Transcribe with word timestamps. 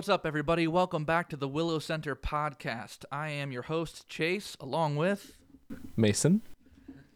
What's 0.00 0.08
up, 0.08 0.24
everybody? 0.24 0.66
Welcome 0.66 1.04
back 1.04 1.28
to 1.28 1.36
the 1.36 1.46
Willow 1.46 1.78
Center 1.78 2.16
podcast. 2.16 3.04
I 3.12 3.28
am 3.28 3.52
your 3.52 3.64
host, 3.64 4.08
Chase, 4.08 4.56
along 4.58 4.96
with 4.96 5.36
Mason. 5.94 6.40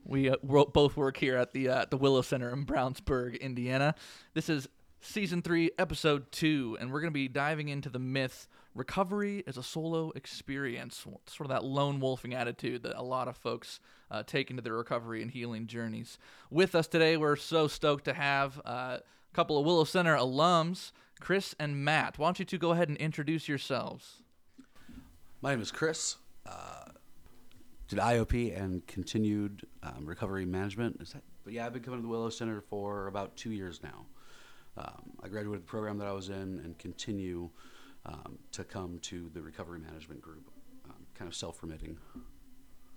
we 0.04 0.28
uh, 0.28 0.36
both 0.36 0.94
work 0.94 1.16
here 1.16 1.38
at 1.38 1.54
the 1.54 1.66
uh, 1.66 1.86
the 1.88 1.96
Willow 1.96 2.20
Center 2.20 2.50
in 2.50 2.66
Brownsburg, 2.66 3.40
Indiana. 3.40 3.94
This 4.34 4.50
is 4.50 4.68
season 5.00 5.40
three, 5.40 5.70
episode 5.78 6.30
two, 6.30 6.76
and 6.78 6.92
we're 6.92 7.00
going 7.00 7.10
to 7.10 7.14
be 7.14 7.26
diving 7.26 7.70
into 7.70 7.88
the 7.88 7.98
myth 7.98 8.48
recovery 8.74 9.42
as 9.46 9.56
a 9.56 9.62
solo 9.62 10.12
experience, 10.14 11.06
sort 11.26 11.46
of 11.46 11.48
that 11.48 11.64
lone 11.64 12.00
wolfing 12.00 12.34
attitude 12.34 12.82
that 12.82 13.00
a 13.00 13.02
lot 13.02 13.28
of 13.28 13.36
folks 13.38 13.80
uh, 14.10 14.22
take 14.22 14.50
into 14.50 14.62
their 14.62 14.74
recovery 14.74 15.22
and 15.22 15.30
healing 15.30 15.66
journeys. 15.66 16.18
With 16.50 16.74
us 16.74 16.86
today, 16.86 17.16
we're 17.16 17.36
so 17.36 17.66
stoked 17.66 18.04
to 18.04 18.12
have 18.12 18.60
uh, 18.66 18.98
a 18.98 19.02
couple 19.32 19.56
of 19.56 19.64
Willow 19.64 19.84
Center 19.84 20.14
alums, 20.14 20.92
Chris 21.24 21.54
and 21.58 21.82
Matt. 21.82 22.18
Why 22.18 22.26
don't 22.26 22.38
you 22.38 22.44
two 22.44 22.58
go 22.58 22.72
ahead 22.72 22.90
and 22.90 22.98
introduce 22.98 23.48
yourselves? 23.48 24.20
My 25.40 25.52
name 25.52 25.62
is 25.62 25.72
Chris. 25.72 26.16
Uh, 26.44 26.90
did 27.88 27.98
IOP 27.98 28.60
and 28.60 28.86
continued 28.86 29.66
um, 29.82 30.04
recovery 30.04 30.44
management. 30.44 31.00
Is 31.00 31.14
that? 31.14 31.22
But 31.42 31.54
yeah, 31.54 31.64
I've 31.64 31.72
been 31.72 31.82
coming 31.82 32.00
to 32.00 32.02
the 32.02 32.10
Willow 32.10 32.28
Center 32.28 32.60
for 32.60 33.06
about 33.06 33.34
two 33.36 33.52
years 33.52 33.80
now. 33.82 34.04
Um, 34.76 35.12
I 35.22 35.28
graduated 35.28 35.62
the 35.62 35.66
program 35.66 35.96
that 35.96 36.06
I 36.06 36.12
was 36.12 36.28
in 36.28 36.60
and 36.62 36.76
continue 36.76 37.48
um, 38.04 38.38
to 38.52 38.62
come 38.62 38.98
to 39.04 39.30
the 39.32 39.40
recovery 39.40 39.78
management 39.78 40.20
group, 40.20 40.50
um, 40.90 41.06
kind 41.14 41.26
of 41.26 41.34
self-remitting. 41.34 41.96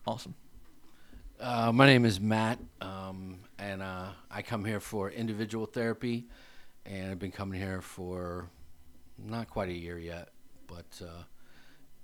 Awesome. 0.05 0.35
Uh, 1.39 1.71
my 1.71 1.85
name 1.85 2.03
is 2.03 2.19
Matt, 2.19 2.59
um, 2.81 3.39
and 3.57 3.81
uh, 3.81 4.07
I 4.29 4.41
come 4.41 4.65
here 4.65 4.81
for 4.81 5.11
individual 5.11 5.65
therapy, 5.65 6.27
and 6.87 7.11
I've 7.11 7.19
been 7.19 7.31
coming 7.31 7.59
here 7.59 7.81
for 7.81 8.49
not 9.17 9.49
quite 9.49 9.69
a 9.69 9.73
year 9.73 9.99
yet, 9.99 10.29
but 10.67 11.01
uh, 11.01 11.23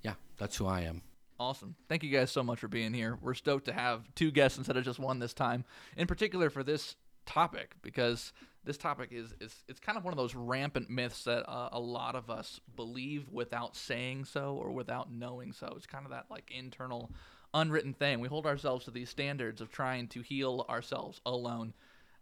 yeah, 0.01 0.13
that's 0.37 0.57
who 0.57 0.65
I 0.67 0.81
am. 0.81 1.01
Awesome. 1.39 1.75
Thank 1.89 2.03
you 2.03 2.09
guys 2.09 2.31
so 2.31 2.43
much 2.43 2.59
for 2.59 2.67
being 2.67 2.93
here. 2.93 3.17
We're 3.21 3.33
stoked 3.33 3.65
to 3.65 3.73
have 3.73 4.03
two 4.15 4.31
guests 4.31 4.57
instead 4.57 4.77
of 4.77 4.85
just 4.85 4.99
one 4.99 5.19
this 5.19 5.33
time, 5.33 5.65
in 5.97 6.07
particular 6.07 6.49
for 6.49 6.63
this 6.63 6.95
topic, 7.25 7.75
because 7.81 8.33
this 8.63 8.77
topic 8.77 9.09
is, 9.11 9.33
is 9.41 9.63
it's 9.67 9.79
kind 9.79 9.97
of 9.97 10.03
one 10.03 10.13
of 10.13 10.17
those 10.17 10.35
rampant 10.35 10.89
myths 10.89 11.23
that 11.23 11.49
uh, 11.49 11.69
a 11.71 11.79
lot 11.79 12.15
of 12.15 12.29
us 12.29 12.61
believe 12.75 13.29
without 13.29 13.75
saying 13.75 14.25
so 14.25 14.55
or 14.55 14.71
without 14.71 15.11
knowing 15.11 15.53
so. 15.53 15.73
It's 15.75 15.85
kind 15.85 16.05
of 16.05 16.11
that 16.11 16.25
like 16.29 16.51
internal 16.55 17.11
unwritten 17.53 17.93
thing. 17.93 18.19
We 18.19 18.27
hold 18.27 18.45
ourselves 18.45 18.85
to 18.85 18.91
these 18.91 19.09
standards 19.09 19.59
of 19.59 19.71
trying 19.71 20.07
to 20.09 20.21
heal 20.21 20.65
ourselves 20.69 21.19
alone. 21.25 21.73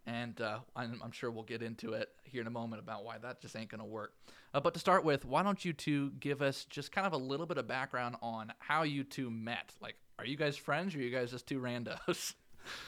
And 0.08 0.40
uh, 0.42 0.60
I'm, 0.76 1.00
I'm 1.04 1.12
sure 1.12 1.30
we'll 1.30 1.44
get 1.44 1.62
into 1.62 1.94
it 1.94 2.10
here 2.24 2.42
in 2.42 2.48
a 2.48 2.52
moment 2.52 2.82
about 2.82 3.06
why 3.06 3.18
that 3.20 3.42
just 3.42 3.56
ain't 3.56 3.70
going 3.70 3.80
to 3.80 3.86
work. 3.86 4.14
Uh, 4.54 4.60
but 4.60 4.74
to 4.74 4.80
start 4.80 5.06
with, 5.06 5.26
why 5.26 5.44
don't 5.44 5.64
you 5.64 5.74
two 5.74 6.12
give 6.20 6.42
us 6.42 6.66
just 6.66 6.92
kind 6.92 7.08
of 7.08 7.14
a 7.14 7.18
little 7.18 7.46
bit 7.46 7.58
of 7.58 7.68
background 7.68 8.16
on 8.22 8.52
how 8.60 8.84
you 8.84 9.04
two 9.04 9.30
met? 9.30 9.74
Like, 9.80 9.96
are 10.20 10.26
you 10.26 10.36
guys 10.36 10.58
friends 10.58 10.96
or 10.96 11.00
are 11.00 11.02
you 11.02 11.12
guys 11.12 11.32
just 11.32 11.48
two 11.48 11.60
randos? 11.60 12.34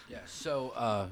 Yeah, 0.08 0.20
so 0.28 0.72
uh, 0.76 1.08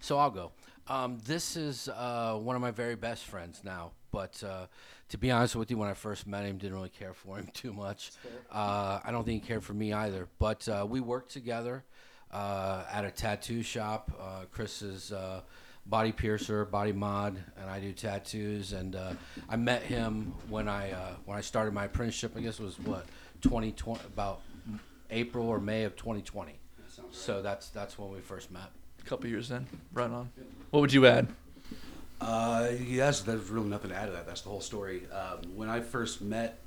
so 0.00 0.18
I'll 0.18 0.30
go. 0.30 0.52
Um, 0.86 1.18
this 1.24 1.56
is 1.56 1.88
uh, 1.88 2.38
one 2.40 2.54
of 2.54 2.62
my 2.62 2.70
very 2.70 2.94
best 2.94 3.24
friends 3.24 3.62
now, 3.64 3.90
but 4.12 4.40
uh, 4.44 4.66
to 5.08 5.18
be 5.18 5.30
honest 5.30 5.56
with 5.56 5.70
you, 5.70 5.78
when 5.78 5.88
I 5.88 5.94
first 5.94 6.26
met 6.26 6.44
him, 6.44 6.58
didn't 6.58 6.76
really 6.76 6.90
care 6.90 7.12
for 7.12 7.38
him 7.38 7.48
too 7.54 7.72
much. 7.72 8.12
Uh, 8.52 9.00
I 9.02 9.10
don't 9.10 9.24
think 9.24 9.42
he 9.42 9.48
cared 9.48 9.64
for 9.64 9.74
me 9.74 9.92
either. 9.92 10.28
But 10.38 10.68
uh, 10.68 10.86
we 10.88 11.00
worked 11.00 11.32
together 11.32 11.84
uh, 12.32 12.84
at 12.92 13.04
a 13.04 13.10
tattoo 13.10 13.62
shop. 13.62 14.10
Uh, 14.20 14.44
Chris 14.50 14.82
is 14.82 15.12
uh, 15.12 15.40
body 15.86 16.12
piercer, 16.12 16.64
body 16.64 16.92
mod, 16.92 17.36
and 17.60 17.70
I 17.70 17.80
do 17.80 17.92
tattoos. 17.92 18.72
And 18.72 18.96
uh, 18.96 19.12
I 19.48 19.56
met 19.56 19.82
him 19.82 20.34
when 20.48 20.68
I 20.68 20.92
uh, 20.92 21.14
when 21.24 21.36
I 21.36 21.40
started 21.40 21.74
my 21.74 21.84
apprenticeship. 21.84 22.32
I 22.36 22.40
guess 22.40 22.58
it 22.58 22.64
was 22.64 22.78
what 22.80 23.06
2020, 23.42 24.00
about 24.06 24.40
April 25.10 25.48
or 25.48 25.60
May 25.60 25.84
of 25.84 25.96
2020. 25.96 26.58
So 27.10 27.42
that's 27.42 27.68
that's 27.68 27.98
when 27.98 28.10
we 28.10 28.20
first 28.20 28.50
met. 28.50 28.70
A 29.00 29.08
couple 29.08 29.28
years 29.28 29.48
then, 29.48 29.66
right 29.92 30.10
on. 30.10 30.30
What 30.70 30.80
would 30.80 30.92
you 30.92 31.06
add? 31.06 31.28
Uh, 32.20 32.70
yes, 32.80 33.20
there's 33.20 33.50
really 33.50 33.68
nothing 33.68 33.90
to 33.90 33.96
add 33.96 34.06
to 34.06 34.12
that. 34.12 34.26
That's 34.26 34.40
the 34.40 34.48
whole 34.48 34.60
story. 34.60 35.02
Um, 35.12 35.54
when 35.54 35.68
I 35.68 35.80
first 35.80 36.22
met 36.22 36.58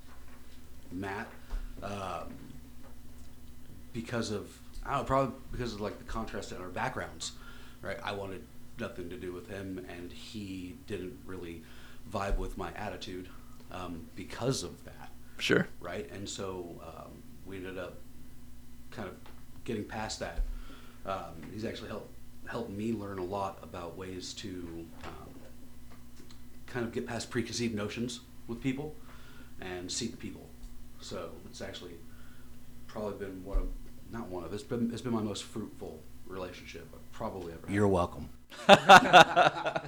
Matt, 0.91 1.27
um, 1.81 2.33
because 3.93 4.31
of 4.31 4.47
I 4.87 4.91
don't 4.91 4.99
know, 5.01 5.05
probably 5.05 5.35
because 5.51 5.73
of 5.73 5.81
like 5.81 5.97
the 5.97 6.05
contrast 6.05 6.51
in 6.51 6.61
our 6.61 6.69
backgrounds, 6.69 7.33
right? 7.81 7.97
I 8.03 8.13
wanted 8.13 8.43
nothing 8.79 9.09
to 9.09 9.17
do 9.17 9.33
with 9.33 9.47
him, 9.49 9.85
and 9.89 10.11
he 10.11 10.75
didn't 10.87 11.17
really 11.25 11.63
vibe 12.11 12.37
with 12.37 12.57
my 12.57 12.71
attitude 12.75 13.27
um, 13.71 14.07
because 14.15 14.63
of 14.63 14.83
that, 14.85 15.09
Sure. 15.39 15.67
right? 15.81 16.09
And 16.11 16.27
so 16.29 16.79
um, 16.85 17.11
we 17.45 17.57
ended 17.57 17.77
up 17.77 17.97
kind 18.91 19.09
of 19.09 19.15
getting 19.65 19.83
past 19.83 20.19
that. 20.19 20.41
Um, 21.05 21.41
he's 21.53 21.65
actually 21.65 21.89
helped 21.89 22.13
helped 22.47 22.69
me 22.69 22.93
learn 22.93 23.19
a 23.19 23.23
lot 23.25 23.59
about 23.61 23.97
ways 23.97 24.31
to 24.33 24.47
um, 25.03 25.29
kind 26.65 26.85
of 26.85 26.93
get 26.93 27.05
past 27.05 27.29
preconceived 27.29 27.75
notions 27.75 28.21
with 28.47 28.61
people 28.61 28.95
and 29.59 29.91
see 29.91 30.07
the 30.07 30.15
people. 30.15 30.47
So 31.01 31.31
it's 31.49 31.59
actually 31.61 31.95
probably 32.87 33.25
been 33.25 33.43
one 33.43 33.57
of 33.57 33.67
not 34.11 34.27
one 34.29 34.43
of 34.43 34.53
it's 34.53 34.63
been 34.63 34.91
it's 34.91 35.01
been 35.01 35.13
my 35.13 35.21
most 35.21 35.43
fruitful 35.43 36.01
relationship 36.25 36.87
I've 36.93 37.11
probably 37.11 37.53
ever. 37.53 37.67
had. 37.67 37.75
You're 37.75 37.87
welcome. 37.87 38.29
I 38.67 39.81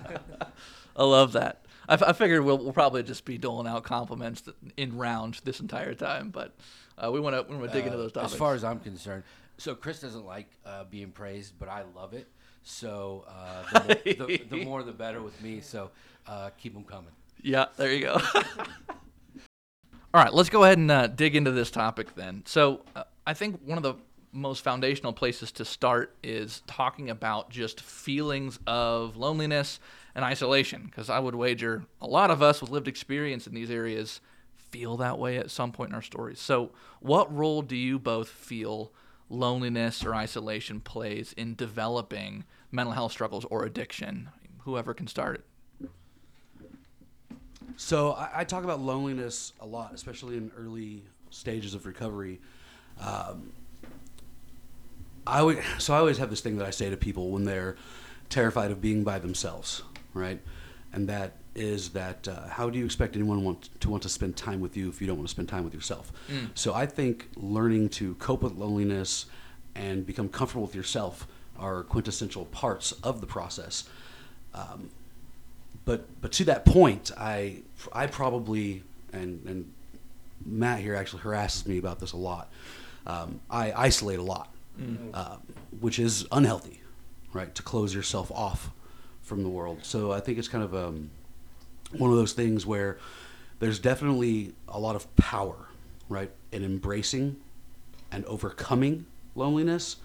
love 0.98 1.34
that. 1.34 1.66
I, 1.88 1.94
f- 1.94 2.04
I 2.04 2.14
figured 2.14 2.44
we'll, 2.44 2.58
we'll 2.58 2.74
probably 2.74 3.04
just 3.04 3.26
be 3.26 3.38
doling 3.38 3.68
out 3.68 3.84
compliments 3.84 4.44
in 4.78 4.98
rounds 4.98 5.42
this 5.42 5.60
entire 5.60 5.94
time, 5.96 6.30
but 6.30 6.54
uh, 6.98 7.12
we 7.12 7.20
want 7.20 7.36
to 7.36 7.52
we 7.52 7.58
want 7.58 7.72
to 7.72 7.78
dig 7.78 7.86
into 7.86 7.98
Uh, 7.98 8.02
those 8.02 8.12
topics. 8.12 8.34
As 8.34 8.40
far 8.40 8.54
as 8.54 8.64
I'm 8.64 8.80
concerned, 8.80 9.24
so 9.58 9.76
Chris 9.76 10.00
doesn't 10.02 10.26
like 10.26 10.50
uh, 10.66 10.84
being 10.86 11.12
praised, 11.12 11.54
but 11.60 11.70
I 11.70 11.84
love 11.96 12.14
it. 12.14 12.28
So 12.64 13.26
uh, 13.28 13.80
the, 13.80 14.16
more, 14.20 14.28
the, 14.28 14.38
the 14.50 14.66
more 14.66 14.84
the 14.84 14.92
better 14.92 15.22
with 15.22 15.42
me. 15.42 15.62
So 15.62 15.92
uh, 16.28 16.50
keep 16.58 16.74
them 16.74 16.84
coming. 16.84 17.12
Yeah, 17.42 17.66
there 17.78 17.92
you 17.94 18.02
go. 18.02 18.20
All 20.14 20.24
right, 20.24 20.34
let's 20.34 20.50
go 20.50 20.64
ahead 20.64 20.78
and 20.80 20.90
uh, 20.92 21.08
dig 21.08 21.36
into 21.36 21.52
this 21.52 21.70
topic 21.72 22.16
then. 22.16 22.42
So, 22.46 22.82
uh, 22.96 23.04
I 23.28 23.34
think 23.36 23.62
one 23.64 23.78
of 23.78 23.84
the 23.84 23.94
most 24.32 24.64
foundational 24.64 25.14
places 25.14 25.52
to 25.54 25.66
start 25.66 26.16
is 26.24 26.62
talking 26.68 27.10
about 27.10 27.50
just 27.50 27.82
feelings 27.82 28.60
of 28.68 29.18
loneliness 29.18 29.80
and 30.16 30.24
isolation, 30.24 30.84
because 30.86 31.10
I 31.10 31.20
would 31.20 31.36
wager 31.36 31.84
a 32.02 32.08
lot 32.08 32.32
of 32.32 32.42
us 32.42 32.62
with 32.62 32.70
lived 32.70 32.88
experience 32.88 33.48
in 33.48 33.54
these 33.54 33.72
areas 33.72 34.22
feel 34.56 34.98
that 34.98 35.18
way 35.18 35.38
at 35.38 35.50
some 35.50 35.72
point 35.72 35.90
in 35.90 35.96
our 35.96 36.02
stories. 36.02 36.40
So, 36.40 36.72
what 37.00 37.34
role 37.36 37.62
do 37.62 37.76
you 37.76 37.98
both 37.98 38.30
feel 38.30 38.92
loneliness 39.30 40.04
or 40.04 40.14
isolation 40.16 40.80
plays 40.80 41.34
in 41.34 41.56
developing 41.56 42.46
mental 42.72 42.94
health 42.94 43.12
struggles 43.12 43.46
or 43.46 43.66
addiction? 43.66 44.30
Whoever 44.60 44.94
can 44.94 45.08
start 45.08 45.36
it. 45.38 45.46
So 47.78 48.12
I, 48.12 48.42
I 48.42 48.44
talk 48.44 48.66
about 48.66 48.82
loneliness 48.82 49.54
a 49.62 49.66
lot, 49.66 49.94
especially 49.94 50.36
in 50.36 50.52
early 50.58 51.04
stages 51.30 51.74
of 51.74 51.86
recovery. 51.86 52.42
Um, 53.00 53.54
I 55.30 55.42
would, 55.42 55.62
so 55.78 55.94
I 55.94 55.98
always 55.98 56.18
have 56.18 56.30
this 56.30 56.42
thing 56.42 56.58
that 56.58 56.68
I 56.68 56.72
say 56.72 56.90
to 56.90 56.98
people 56.98 57.30
when 57.32 57.46
they're 57.46 57.76
terrified 58.30 58.72
of 58.72 58.82
being 58.82 59.04
by 59.04 59.20
themselves, 59.20 59.82
right? 60.14 60.40
And 60.94 61.08
that 61.10 61.34
is 61.56 61.90
that 61.90 62.28
uh, 62.28 62.48
how 62.48 62.70
do 62.70 62.80
you 62.80 62.86
expect 62.86 63.16
anyone 63.16 63.44
want 63.44 63.70
to 63.82 63.90
want 63.90 64.04
to 64.04 64.10
spend 64.10 64.38
time 64.38 64.60
with 64.62 64.78
you 64.78 64.88
if 64.90 65.02
you 65.02 65.08
don't 65.08 65.18
want 65.18 65.28
to 65.28 65.32
spend 65.32 65.50
time 65.50 65.64
with 65.64 65.74
yourself? 65.74 66.12
So 66.56 66.74
I 66.74 66.86
think 66.86 67.28
learning 67.36 67.90
to 67.90 68.16
cope 68.16 68.42
with 68.44 68.54
loneliness 68.54 69.26
and 69.76 70.06
become 70.06 70.30
comfortable 70.30 70.64
with 70.66 70.76
yourself 70.76 71.28
are 71.58 71.84
quintessential 71.84 72.46
parts 72.46 72.92
of 73.04 73.20
the 73.22 73.28
process. 73.28 73.90
Um, 74.54 74.90
but 75.86 76.06
but 76.22 76.32
to 76.34 76.46
that 76.46 76.66
point, 76.66 77.12
I 77.18 77.62
I 77.94 78.08
probably 78.08 78.84
and 79.12 79.44
and 79.46 79.72
Matt 80.46 80.80
here 80.80 80.96
actually 80.96 81.22
harasses 81.24 81.68
me 81.68 81.78
about 81.78 82.00
this 82.00 82.14
a 82.14 82.18
lot. 82.18 82.50
Um, 83.06 83.42
I 83.50 83.74
isolate 83.74 84.20
a 84.20 84.24
lot, 84.24 84.54
uh, 85.14 85.38
which 85.80 86.00
is 86.00 86.26
unhealthy, 86.32 86.82
right? 87.34 87.54
To 87.56 87.64
close 87.64 87.94
yourself 87.94 88.32
off 88.32 88.72
from 89.22 89.44
the 89.44 89.50
world. 89.50 89.80
So 89.84 90.12
I 90.12 90.20
think 90.20 90.38
it's 90.38 90.48
kind 90.48 90.64
of 90.64 90.74
um, 90.76 91.12
one 91.98 92.10
of 92.12 92.18
those 92.18 92.34
things 92.34 92.66
where 92.66 92.98
there's 93.60 93.80
definitely 93.80 94.54
a 94.68 94.80
lot 94.80 94.96
of 94.96 95.14
power, 95.16 95.68
right, 96.08 96.32
in 96.52 96.64
embracing 96.64 97.38
and 98.12 98.26
overcoming 98.26 99.06
loneliness 99.36 99.98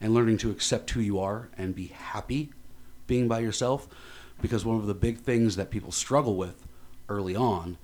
and 0.00 0.12
learning 0.14 0.38
to 0.38 0.50
accept 0.50 0.90
who 0.90 1.00
you 1.00 1.18
are 1.20 1.48
and 1.56 1.74
be 1.74 1.86
happy 1.88 2.50
being 3.06 3.28
by 3.28 3.38
yourself 3.38 3.86
because 4.42 4.64
one 4.64 4.76
of 4.76 4.86
the 4.86 4.94
big 4.94 5.18
things 5.18 5.56
that 5.56 5.70
people 5.70 5.92
struggle 5.92 6.36
with 6.36 6.66
early 7.08 7.36
on 7.36 7.78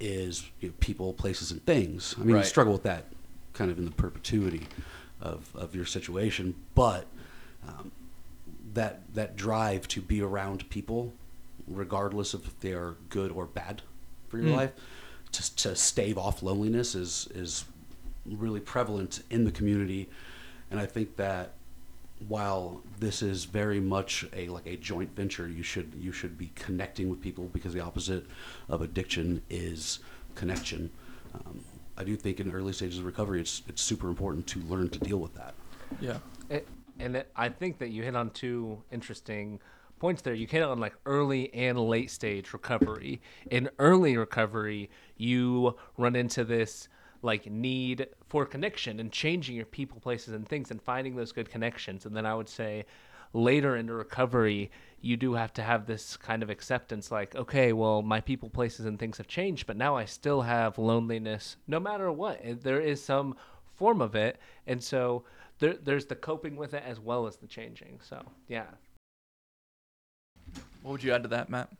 is 0.00 0.50
you 0.60 0.68
know, 0.68 0.74
people, 0.80 1.12
places, 1.12 1.50
and 1.52 1.64
things. 1.64 2.14
I 2.18 2.24
mean, 2.24 2.34
Right. 2.34 2.40
you 2.42 2.46
struggle 2.46 2.72
with 2.72 2.82
that 2.82 3.06
kind 3.52 3.70
of 3.70 3.78
in 3.78 3.84
the 3.84 3.90
perpetuity 3.92 4.66
of, 5.20 5.54
of 5.54 5.74
your 5.74 5.86
situation, 5.86 6.54
but 6.74 7.06
um, 7.66 7.90
that 8.74 9.00
that 9.14 9.36
drive 9.36 9.86
to 9.88 10.00
be 10.00 10.20
around 10.20 10.68
people, 10.70 11.12
regardless 11.66 12.34
of 12.34 12.44
if 12.46 12.60
they 12.60 12.72
are 12.72 12.96
good 13.08 13.30
or 13.30 13.46
bad 13.46 13.82
for 14.28 14.38
your 14.38 14.48
Mm. 14.48 14.56
life, 14.56 14.72
to, 15.32 15.56
to 15.56 15.76
stave 15.76 16.18
off 16.18 16.42
loneliness 16.42 16.94
is 16.94 17.28
is 17.34 17.64
really 18.26 18.60
prevalent 18.60 19.22
in 19.30 19.44
the 19.44 19.50
community, 19.52 20.08
and 20.70 20.80
I 20.80 20.86
think 20.86 21.16
that 21.16 21.52
while 22.28 22.80
this 23.00 23.22
is 23.22 23.44
very 23.44 23.80
much 23.80 24.24
a 24.32 24.48
like 24.48 24.66
a 24.66 24.76
joint 24.76 25.14
venture, 25.16 25.48
you 25.48 25.62
should 25.62 25.92
you 25.98 26.12
should 26.12 26.36
be 26.38 26.50
connecting 26.54 27.08
with 27.08 27.20
people 27.20 27.50
because 27.52 27.72
the 27.72 27.80
opposite 27.80 28.26
of 28.68 28.82
addiction 28.82 29.42
is 29.50 29.98
connection. 30.34 30.90
Um, 31.34 31.60
I 31.96 32.04
do 32.04 32.16
think 32.16 32.40
in 32.40 32.50
early 32.52 32.72
stages 32.72 32.98
of 32.98 33.04
recovery, 33.04 33.40
it's 33.40 33.62
it's 33.68 33.82
super 33.82 34.08
important 34.08 34.46
to 34.48 34.60
learn 34.60 34.88
to 34.90 34.98
deal 34.98 35.18
with 35.18 35.34
that. 35.34 35.54
Yeah. 36.00 36.18
It, 36.50 36.66
and 36.98 37.16
it, 37.16 37.30
I 37.36 37.48
think 37.48 37.78
that 37.78 37.90
you 37.90 38.02
hit 38.02 38.16
on 38.16 38.30
two 38.30 38.82
interesting 38.92 39.60
points 39.98 40.22
there. 40.22 40.34
You 40.34 40.46
hit 40.46 40.62
on 40.62 40.80
like 40.80 40.94
early 41.06 41.52
and 41.54 41.78
late 41.78 42.10
stage 42.10 42.52
recovery. 42.52 43.20
In 43.50 43.70
early 43.78 44.16
recovery, 44.16 44.90
you 45.16 45.76
run 45.96 46.16
into 46.16 46.44
this 46.44 46.88
like 47.22 47.50
need 47.50 48.06
for 48.28 48.44
connection 48.44 49.00
and 49.00 49.10
changing 49.10 49.56
your 49.56 49.64
people, 49.66 49.98
places, 49.98 50.34
and 50.34 50.46
things 50.46 50.70
and 50.70 50.82
finding 50.82 51.16
those 51.16 51.32
good 51.32 51.50
connections. 51.50 52.04
And 52.06 52.14
then 52.16 52.26
I 52.26 52.34
would 52.34 52.48
say 52.48 52.84
later 53.32 53.76
into 53.76 53.94
recovery, 53.94 54.70
you 55.04 55.16
do 55.16 55.34
have 55.34 55.52
to 55.54 55.62
have 55.62 55.86
this 55.86 56.16
kind 56.16 56.42
of 56.42 56.50
acceptance 56.50 57.12
like, 57.12 57.36
okay, 57.36 57.72
well, 57.72 58.00
my 58.00 58.20
people, 58.20 58.48
places, 58.48 58.86
and 58.86 58.98
things 58.98 59.18
have 59.18 59.28
changed, 59.28 59.66
but 59.66 59.76
now 59.76 59.96
I 59.96 60.06
still 60.06 60.42
have 60.42 60.78
loneliness 60.78 61.56
no 61.66 61.78
matter 61.78 62.10
what. 62.10 62.40
There 62.62 62.80
is 62.80 63.02
some 63.02 63.36
form 63.74 64.00
of 64.00 64.14
it. 64.14 64.38
And 64.66 64.82
so 64.82 65.24
there, 65.58 65.74
there's 65.74 66.06
the 66.06 66.14
coping 66.14 66.56
with 66.56 66.74
it 66.74 66.82
as 66.86 67.00
well 67.00 67.26
as 67.26 67.36
the 67.36 67.46
changing. 67.46 68.00
So, 68.02 68.24
yeah. 68.48 68.66
What 70.82 70.92
would 70.92 71.02
you 71.02 71.12
add 71.12 71.22
to 71.24 71.28
that, 71.28 71.50
Matt? 71.50 71.70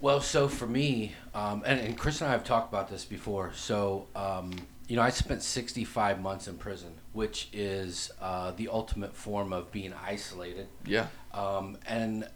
Well, 0.00 0.20
so 0.20 0.48
for 0.48 0.66
me, 0.66 1.14
um, 1.34 1.62
and, 1.66 1.80
and 1.80 1.98
Chris 1.98 2.20
and 2.20 2.28
I 2.28 2.32
have 2.32 2.44
talked 2.44 2.72
about 2.72 2.88
this 2.88 3.04
before. 3.04 3.52
So, 3.54 4.06
um, 4.14 4.52
you 4.88 4.96
know, 4.96 5.02
I 5.02 5.10
spent 5.10 5.42
65 5.42 6.20
months 6.20 6.48
in 6.48 6.56
prison, 6.56 6.94
which 7.12 7.48
is 7.52 8.10
uh, 8.20 8.52
the 8.52 8.68
ultimate 8.68 9.14
form 9.14 9.52
of 9.52 9.70
being 9.70 9.92
isolated. 9.92 10.66
Yeah. 10.86 11.08
Um, 11.34 11.76
and 11.86 12.26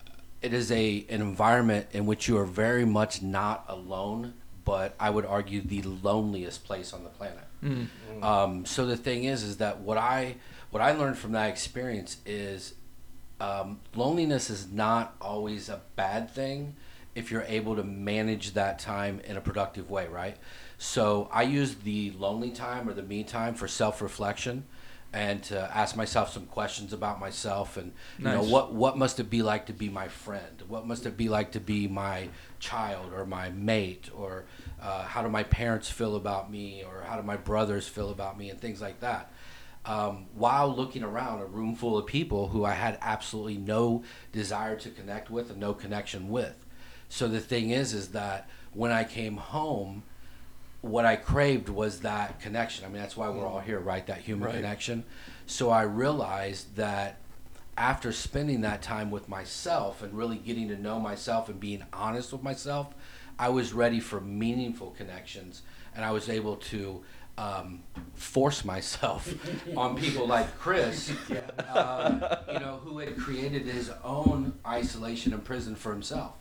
it 0.43 0.52
is 0.52 0.70
a 0.70 1.06
an 1.08 1.22
environment 1.22 1.87
in 1.93 2.04
which 2.04 2.28
you 2.28 2.37
are 2.38 2.44
very 2.44 2.84
much 2.84 3.22
not 3.22 3.64
alone, 3.69 4.34
but 4.64 4.94
I 5.00 5.08
would 5.08 5.25
argue 5.25 5.62
the 5.62 5.82
loneliest 5.82 6.64
place 6.64 6.93
on 6.93 7.04
the 7.04 7.10
planet. 7.10 7.44
Mm. 7.64 7.88
Um, 8.22 8.66
so 8.66 8.84
the 8.84 8.96
thing 8.96 9.25
is, 9.25 9.43
is 9.43 9.56
that 9.58 9.81
what 9.81 9.96
I 9.96 10.37
what 10.70 10.82
I 10.82 10.93
learned 10.93 11.16
from 11.16 11.32
that 11.32 11.49
experience 11.49 12.19
is 12.26 12.75
um, 13.40 13.81
loneliness 13.94 14.50
is 14.50 14.70
not 14.70 15.16
always 15.20 15.69
a 15.69 15.81
bad 15.96 16.31
thing 16.31 16.76
if 17.14 17.31
you're 17.31 17.44
able 17.46 17.76
to 17.76 17.84
manage 17.84 18.54
that 18.54 18.78
time 18.78 19.20
in 19.25 19.37
a 19.37 19.40
productive 19.40 19.90
way, 19.90 20.06
right? 20.08 20.37
So 20.82 21.29
I 21.31 21.44
use 21.44 21.76
the 21.76 22.11
lonely 22.19 22.50
time 22.50 22.88
or 22.88 22.93
the 22.93 23.05
me 23.05 23.23
time 23.23 23.55
for 23.55 23.69
self 23.69 24.02
reflection 24.02 24.64
and 25.12 25.40
to 25.44 25.76
ask 25.76 25.94
myself 25.94 26.32
some 26.32 26.46
questions 26.46 26.93
about 26.93 27.20
myself 27.20 27.76
and 27.76 27.93
you 28.19 28.25
know 28.25 28.43
what 28.43 28.75
what 28.75 28.99
must 28.99 29.20
it 29.20 29.31
be 29.31 29.43
like 29.43 29.67
to 29.67 29.73
be 29.73 29.88
my 29.88 30.08
friend? 30.08 30.61
What 30.67 30.84
must 30.84 31.06
it 31.06 31.17
be 31.17 31.29
like 31.29 31.52
to 31.52 31.61
be 31.61 31.87
my 31.87 32.31
child 32.58 33.12
or 33.12 33.25
my 33.25 33.50
mate? 33.50 34.11
Or 34.12 34.44
uh, 34.82 35.05
how 35.05 35.23
do 35.23 35.29
my 35.29 35.44
parents 35.44 35.88
feel 35.88 36.17
about 36.17 36.50
me? 36.50 36.82
Or 36.82 37.05
how 37.06 37.17
do 37.17 37.23
my 37.23 37.37
brothers 37.37 37.87
feel 37.87 38.11
about 38.11 38.37
me? 38.37 38.50
And 38.50 38.61
things 38.61 38.81
like 38.81 38.99
that. 39.00 39.31
Um, 39.85 40.26
while 40.35 40.75
looking 40.75 41.05
around 41.05 41.43
a 41.43 41.46
room 41.46 41.76
full 41.76 41.96
of 41.96 42.06
people 42.06 42.49
who 42.49 42.64
I 42.64 42.73
had 42.73 42.99
absolutely 43.02 43.56
no 43.56 44.02
desire 44.32 44.75
to 44.75 44.90
connect 44.90 45.31
with 45.31 45.49
and 45.49 45.61
no 45.61 45.75
connection 45.75 46.28
with. 46.28 46.56
So 47.08 47.28
the 47.28 47.40
thing 47.40 47.70
is, 47.70 47.94
is 47.94 48.08
that 48.08 48.49
when 48.73 48.90
I 48.90 49.05
came 49.05 49.37
home, 49.37 50.02
what 50.82 51.05
I 51.05 51.17
craved 51.17 51.69
was 51.69 52.00
that 52.00 52.40
connection. 52.40 52.84
I 52.84 52.88
mean, 52.88 53.00
that's 53.00 53.17
why 53.17 53.29
we're 53.31 53.46
all 53.46 53.61
here, 53.61 53.79
right? 53.79 54.06
That 54.06 54.19
human 54.19 54.46
Right. 54.49 54.56
connection. 54.56 55.05
So 55.46 55.70
I 55.70 55.82
realized 55.82 56.76
that 56.76 57.19
after 57.79 58.12
spending 58.12 58.61
that 58.62 58.82
time 58.82 59.11
with 59.11 59.29
myself 59.29 60.02
and 60.02 60.12
really 60.12 60.37
getting 60.37 60.69
to 60.69 60.76
know 60.76 61.00
myself 61.00 61.49
and 61.49 61.58
being 61.58 61.84
honest 61.93 62.32
with 62.32 62.43
myself, 62.43 62.88
I 63.38 63.49
was 63.49 63.73
ready 63.73 63.99
for 64.00 64.20
meaningful 64.20 64.90
connections, 64.90 65.62
and 65.94 66.05
I 66.05 66.11
was 66.11 66.29
able 66.29 66.56
to 66.56 67.02
um, 67.38 67.82
force 68.14 68.62
myself 68.64 69.32
on 69.76 69.96
people 69.96 70.26
like 70.26 70.58
Chris, 70.58 71.11
uh, 71.69 72.43
you 72.52 72.58
know, 72.61 72.78
who 72.85 72.99
had 72.99 73.17
created 73.17 73.62
his 73.67 73.90
own 74.05 74.52
isolation 74.67 75.32
and 75.32 75.43
prison 75.43 75.75
for 75.75 75.93
himself. 75.93 76.35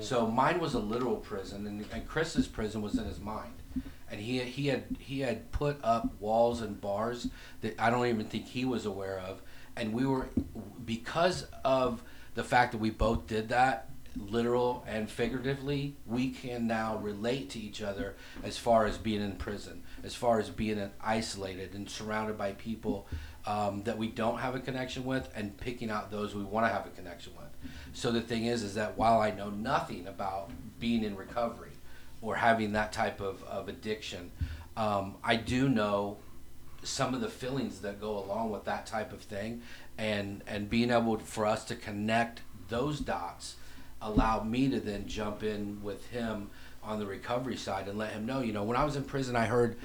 So 0.00 0.26
mine 0.26 0.58
was 0.58 0.72
a 0.74 0.78
literal 0.80 1.16
prison, 1.16 1.66
and, 1.66 1.84
and 1.92 2.08
Chris's 2.08 2.48
prison 2.48 2.80
was 2.82 2.96
in 2.98 3.04
his 3.04 3.20
mind, 3.20 3.52
and 4.12 4.20
he 4.20 4.40
he 4.40 4.66
had 4.66 4.84
he 4.98 5.20
had 5.20 5.50
put 5.50 5.78
up 5.82 6.12
walls 6.20 6.60
and 6.60 6.80
bars 6.80 7.28
that 7.62 7.80
I 7.80 7.90
don't 7.90 8.06
even 8.06 8.26
think 8.26 8.46
he 8.46 8.64
was 8.64 8.86
aware 8.86 9.18
of, 9.18 9.42
and 9.74 9.92
we 9.92 10.06
were 10.06 10.28
because 10.84 11.46
of 11.64 12.02
the 12.34 12.44
fact 12.44 12.72
that 12.72 12.78
we 12.78 12.90
both 12.90 13.26
did 13.26 13.48
that 13.48 13.88
literal 14.14 14.84
and 14.86 15.08
figuratively 15.08 15.96
we 16.04 16.28
can 16.28 16.66
now 16.66 16.98
relate 16.98 17.48
to 17.48 17.58
each 17.58 17.80
other 17.80 18.14
as 18.42 18.58
far 18.58 18.84
as 18.84 18.98
being 18.98 19.22
in 19.22 19.34
prison 19.36 19.82
as 20.04 20.14
far 20.14 20.38
as 20.38 20.50
being 20.50 20.90
isolated 21.00 21.72
and 21.72 21.88
surrounded 21.88 22.36
by 22.36 22.52
people 22.52 23.08
um, 23.46 23.82
that 23.84 23.96
we 23.96 24.08
don't 24.08 24.38
have 24.38 24.54
a 24.54 24.60
connection 24.60 25.06
with 25.06 25.30
and 25.34 25.56
picking 25.56 25.90
out 25.90 26.10
those 26.10 26.34
we 26.34 26.44
want 26.44 26.66
to 26.66 26.72
have 26.72 26.86
a 26.86 26.90
connection 26.90 27.32
with. 27.36 27.72
So 27.94 28.12
the 28.12 28.20
thing 28.20 28.44
is 28.44 28.62
is 28.62 28.74
that 28.74 28.98
while 28.98 29.20
i 29.20 29.30
know 29.30 29.48
nothing 29.48 30.06
about 30.06 30.50
being 30.78 31.04
in 31.04 31.16
recovery 31.16 31.71
or 32.22 32.36
having 32.36 32.72
that 32.72 32.92
type 32.92 33.20
of, 33.20 33.42
of 33.44 33.68
addiction 33.68 34.30
um, 34.76 35.16
i 35.22 35.36
do 35.36 35.68
know 35.68 36.16
some 36.82 37.14
of 37.14 37.20
the 37.20 37.28
feelings 37.28 37.80
that 37.80 38.00
go 38.00 38.18
along 38.18 38.50
with 38.50 38.64
that 38.64 38.86
type 38.86 39.12
of 39.12 39.20
thing. 39.20 39.62
And 39.98 40.42
and 40.46 40.68
being 40.68 40.90
able 40.90 41.18
for 41.18 41.46
us 41.46 41.64
to 41.66 41.76
connect 41.76 42.42
those 42.68 43.00
dots 43.00 43.56
allowed 44.00 44.48
me 44.48 44.68
to 44.68 44.80
then 44.80 45.06
jump 45.06 45.42
in 45.42 45.82
with 45.82 46.06
him 46.08 46.50
on 46.82 46.98
the 46.98 47.06
recovery 47.06 47.56
side 47.56 47.86
and 47.86 47.96
let 47.96 48.12
him 48.12 48.26
know 48.26 48.40
you 48.40 48.52
know 48.52 48.64
when 48.64 48.76
i 48.76 48.84
was 48.84 48.96
in 48.96 49.04
prison 49.04 49.36
i 49.36 49.44
heard 49.44 49.76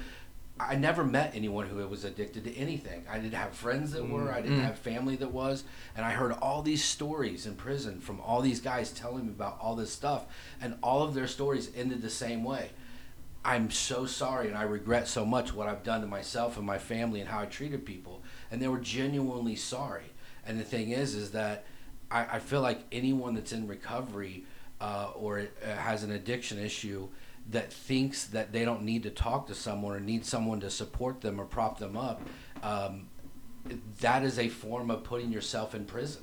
i 0.60 0.74
never 0.74 1.04
met 1.04 1.32
anyone 1.34 1.66
who 1.66 1.86
was 1.88 2.04
addicted 2.04 2.44
to 2.44 2.56
anything 2.56 3.04
i 3.10 3.18
didn't 3.18 3.34
have 3.34 3.52
friends 3.54 3.92
that 3.92 4.08
were 4.08 4.32
i 4.32 4.40
didn't 4.40 4.58
Mm. 4.58 4.64
have 4.64 4.78
family 4.78 5.16
that 5.16 5.30
was 5.32 5.64
and 5.96 6.04
i 6.04 6.10
heard 6.10 6.32
all 6.32 6.62
these 6.62 6.82
stories 6.84 7.46
in 7.46 7.54
prison 7.54 8.00
from 8.00 8.20
all 8.20 8.40
these 8.40 8.60
guys 8.60 8.90
telling 8.92 9.26
me 9.26 9.32
about 9.32 9.58
all 9.60 9.76
this 9.76 9.92
stuff 9.92 10.26
and 10.60 10.74
all 10.82 11.02
of 11.02 11.14
their 11.14 11.26
stories 11.26 11.70
ended 11.76 12.02
the 12.02 12.10
same 12.10 12.44
way 12.44 12.70
I'm 13.44 13.70
so 13.70 14.04
sorry 14.04 14.48
and 14.48 14.58
I 14.58 14.64
regret 14.64 15.06
so 15.08 15.24
much 15.24 15.54
what 15.54 15.68
I've 15.68 15.84
done 15.84 16.00
to 16.02 16.06
myself 16.06 16.56
and 16.58 16.66
my 16.66 16.76
family 16.76 17.20
and 17.20 17.28
how 17.30 17.38
I 17.40 17.46
treated 17.46 17.86
people. 17.86 18.20
And 18.50 18.60
they 18.60 18.68
were 18.68 18.80
genuinely 18.80 19.54
sorry. 19.54 20.10
And 20.44 20.58
the 20.60 20.64
thing 20.64 20.90
is, 20.90 21.14
is 21.14 21.30
that 21.30 21.64
I, 22.10 22.24
I 22.32 22.38
feel 22.40 22.60
like 22.60 22.80
anyone 22.92 23.34
that's 23.34 23.52
in 23.52 23.66
recovery 23.68 24.44
uh, 24.82 25.12
or 25.14 25.38
uh, 25.64 25.76
has 25.76 26.02
an 26.02 26.10
addiction 26.10 26.58
issue 26.58 27.08
that 27.50 27.72
thinks 27.72 28.24
that 28.26 28.52
they 28.52 28.64
don't 28.64 28.82
need 28.82 29.02
to 29.04 29.10
talk 29.10 29.46
to 29.46 29.54
someone 29.54 29.94
or 29.94 30.00
need 30.00 30.24
someone 30.24 30.60
to 30.60 30.70
support 30.70 31.20
them 31.22 31.40
or 31.40 31.44
prop 31.44 31.78
them 31.78 31.96
up, 31.96 32.20
um, 32.62 33.08
that 34.00 34.22
is 34.22 34.38
a 34.38 34.48
form 34.48 34.90
of 34.90 35.04
putting 35.04 35.32
yourself 35.32 35.74
in 35.74 35.84
prison. 35.84 36.22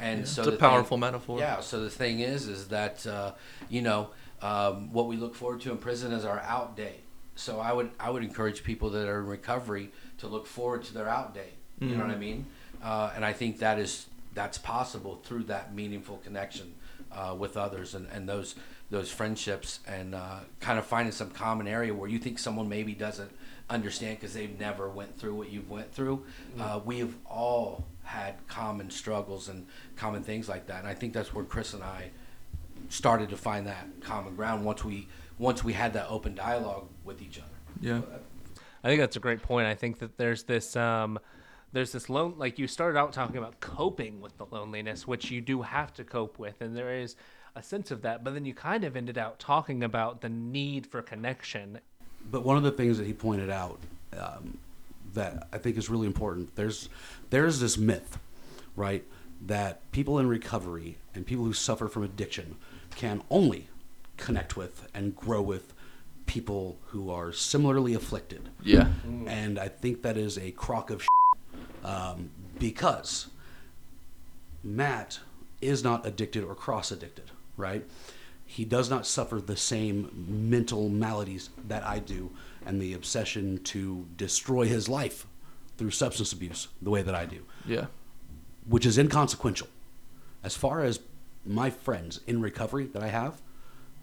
And 0.00 0.28
so 0.28 0.42
it's 0.42 0.48
a 0.48 0.50
the 0.50 0.50
thing- 0.52 0.58
powerful 0.60 0.98
metaphor. 0.98 1.38
yeah. 1.38 1.60
So 1.60 1.80
the 1.82 1.88
thing 1.90 2.20
is, 2.20 2.46
is 2.46 2.68
that 2.68 3.06
uh, 3.06 3.32
you 3.70 3.80
know 3.80 4.10
um, 4.42 4.92
what 4.92 5.06
we 5.06 5.16
look 5.16 5.34
forward 5.34 5.62
to 5.62 5.70
in 5.70 5.78
prison 5.78 6.12
is 6.12 6.24
our 6.26 6.40
out 6.40 6.76
day. 6.76 6.96
So 7.36 7.58
I 7.58 7.72
would 7.72 7.90
I 7.98 8.10
would 8.10 8.22
encourage 8.22 8.62
people 8.64 8.90
that 8.90 9.08
are 9.08 9.20
in 9.20 9.26
recovery 9.26 9.90
to 10.18 10.26
look 10.28 10.46
forward 10.46 10.84
to 10.84 10.94
their 10.94 11.08
out 11.08 11.34
day. 11.34 11.50
You 11.80 11.96
know 11.96 12.04
what 12.04 12.14
I 12.14 12.18
mean? 12.18 12.46
Uh, 12.80 13.10
and 13.16 13.24
I 13.24 13.32
think 13.32 13.58
that 13.60 13.78
is 13.78 14.06
that's 14.34 14.58
possible 14.58 15.20
through 15.24 15.44
that 15.44 15.74
meaningful 15.74 16.18
connection 16.18 16.74
uh, 17.10 17.34
with 17.36 17.56
others 17.56 17.94
and, 17.94 18.06
and 18.12 18.28
those 18.28 18.54
those 18.92 19.10
friendships 19.10 19.80
and 19.86 20.14
uh, 20.14 20.40
kind 20.60 20.78
of 20.78 20.84
finding 20.84 21.12
some 21.12 21.30
common 21.30 21.66
area 21.66 21.94
where 21.94 22.10
you 22.10 22.18
think 22.18 22.38
someone 22.38 22.68
maybe 22.68 22.92
doesn't 22.92 23.30
understand 23.70 24.20
because 24.20 24.34
they've 24.34 24.60
never 24.60 24.86
went 24.90 25.18
through 25.18 25.34
what 25.34 25.50
you've 25.50 25.70
went 25.70 25.90
through. 25.94 26.22
Uh, 26.60 26.78
we 26.84 26.98
have 26.98 27.14
all 27.24 27.86
had 28.04 28.34
common 28.48 28.90
struggles 28.90 29.48
and 29.48 29.66
common 29.96 30.22
things 30.22 30.46
like 30.46 30.66
that, 30.66 30.80
and 30.80 30.86
I 30.86 30.92
think 30.92 31.14
that's 31.14 31.32
where 31.32 31.42
Chris 31.42 31.72
and 31.72 31.82
I 31.82 32.10
started 32.90 33.30
to 33.30 33.36
find 33.36 33.66
that 33.66 33.86
common 34.02 34.36
ground 34.36 34.62
once 34.62 34.84
we 34.84 35.08
once 35.38 35.64
we 35.64 35.72
had 35.72 35.94
that 35.94 36.06
open 36.10 36.34
dialogue 36.34 36.86
with 37.02 37.22
each 37.22 37.38
other. 37.38 37.48
Yeah. 37.80 38.02
I 38.84 38.88
think 38.88 39.00
that's 39.00 39.16
a 39.16 39.20
great 39.20 39.42
point. 39.42 39.66
I 39.66 39.74
think 39.74 40.00
that 40.00 40.18
there's 40.18 40.42
this 40.42 40.76
um, 40.76 41.18
there's 41.72 41.92
this 41.92 42.10
lone 42.10 42.34
like 42.36 42.58
you 42.58 42.66
started 42.66 42.98
out 42.98 43.14
talking 43.14 43.38
about 43.38 43.58
coping 43.60 44.20
with 44.20 44.36
the 44.36 44.44
loneliness, 44.50 45.06
which 45.06 45.30
you 45.30 45.40
do 45.40 45.62
have 45.62 45.94
to 45.94 46.04
cope 46.04 46.38
with, 46.38 46.60
and 46.60 46.76
there 46.76 46.94
is 46.94 47.16
a 47.54 47.62
sense 47.62 47.90
of 47.90 48.02
that. 48.02 48.24
But 48.24 48.34
then 48.34 48.44
you 48.44 48.54
kind 48.54 48.84
of 48.84 48.96
ended 48.96 49.18
out 49.18 49.38
talking 49.38 49.82
about 49.82 50.20
the 50.20 50.28
need 50.28 50.86
for 50.86 51.02
connection. 51.02 51.80
But 52.30 52.44
one 52.44 52.56
of 52.56 52.62
the 52.62 52.70
things 52.70 52.98
that 52.98 53.06
he 53.06 53.12
pointed 53.12 53.50
out 53.50 53.78
um, 54.18 54.58
that 55.14 55.48
I 55.52 55.58
think 55.58 55.76
is 55.76 55.90
really 55.90 56.06
important 56.06 56.54
there's 56.56 56.88
there's 57.30 57.60
this 57.60 57.76
myth, 57.76 58.18
right, 58.76 59.04
that 59.46 59.90
people 59.92 60.18
in 60.18 60.28
recovery 60.28 60.98
and 61.14 61.26
people 61.26 61.44
who 61.44 61.52
suffer 61.52 61.88
from 61.88 62.02
addiction 62.02 62.56
can 62.94 63.22
only 63.30 63.68
connect 64.16 64.56
with 64.56 64.88
and 64.94 65.16
grow 65.16 65.42
with 65.42 65.72
people 66.26 66.78
who 66.86 67.10
are 67.10 67.32
similarly 67.32 67.94
afflicted. 67.94 68.48
Yeah. 68.62 68.88
And 69.26 69.58
I 69.58 69.68
think 69.68 70.02
that 70.02 70.16
is 70.16 70.38
a 70.38 70.52
crock 70.52 70.90
of 70.90 71.04
um, 71.84 72.30
because 72.58 73.26
Matt 74.62 75.18
is 75.60 75.82
not 75.82 76.06
addicted 76.06 76.44
or 76.44 76.54
cross 76.54 76.90
addicted, 76.90 77.30
right? 77.56 77.84
He 78.44 78.64
does 78.64 78.90
not 78.90 79.06
suffer 79.06 79.40
the 79.40 79.56
same 79.56 80.10
mental 80.50 80.88
maladies 80.88 81.50
that 81.68 81.84
I 81.84 81.98
do 82.00 82.30
and 82.66 82.80
the 82.80 82.92
obsession 82.92 83.58
to 83.64 84.06
destroy 84.16 84.66
his 84.66 84.88
life 84.88 85.26
through 85.78 85.90
substance 85.92 86.32
abuse 86.32 86.68
the 86.82 86.90
way 86.90 87.02
that 87.02 87.14
I 87.14 87.24
do, 87.26 87.44
Yeah. 87.66 87.86
which 88.66 88.84
is 88.86 88.98
inconsequential. 88.98 89.68
As 90.44 90.54
far 90.56 90.82
as 90.82 91.00
my 91.46 91.70
friends 91.70 92.20
in 92.26 92.40
recovery 92.42 92.86
that 92.86 93.02
I 93.02 93.08
have, 93.08 93.40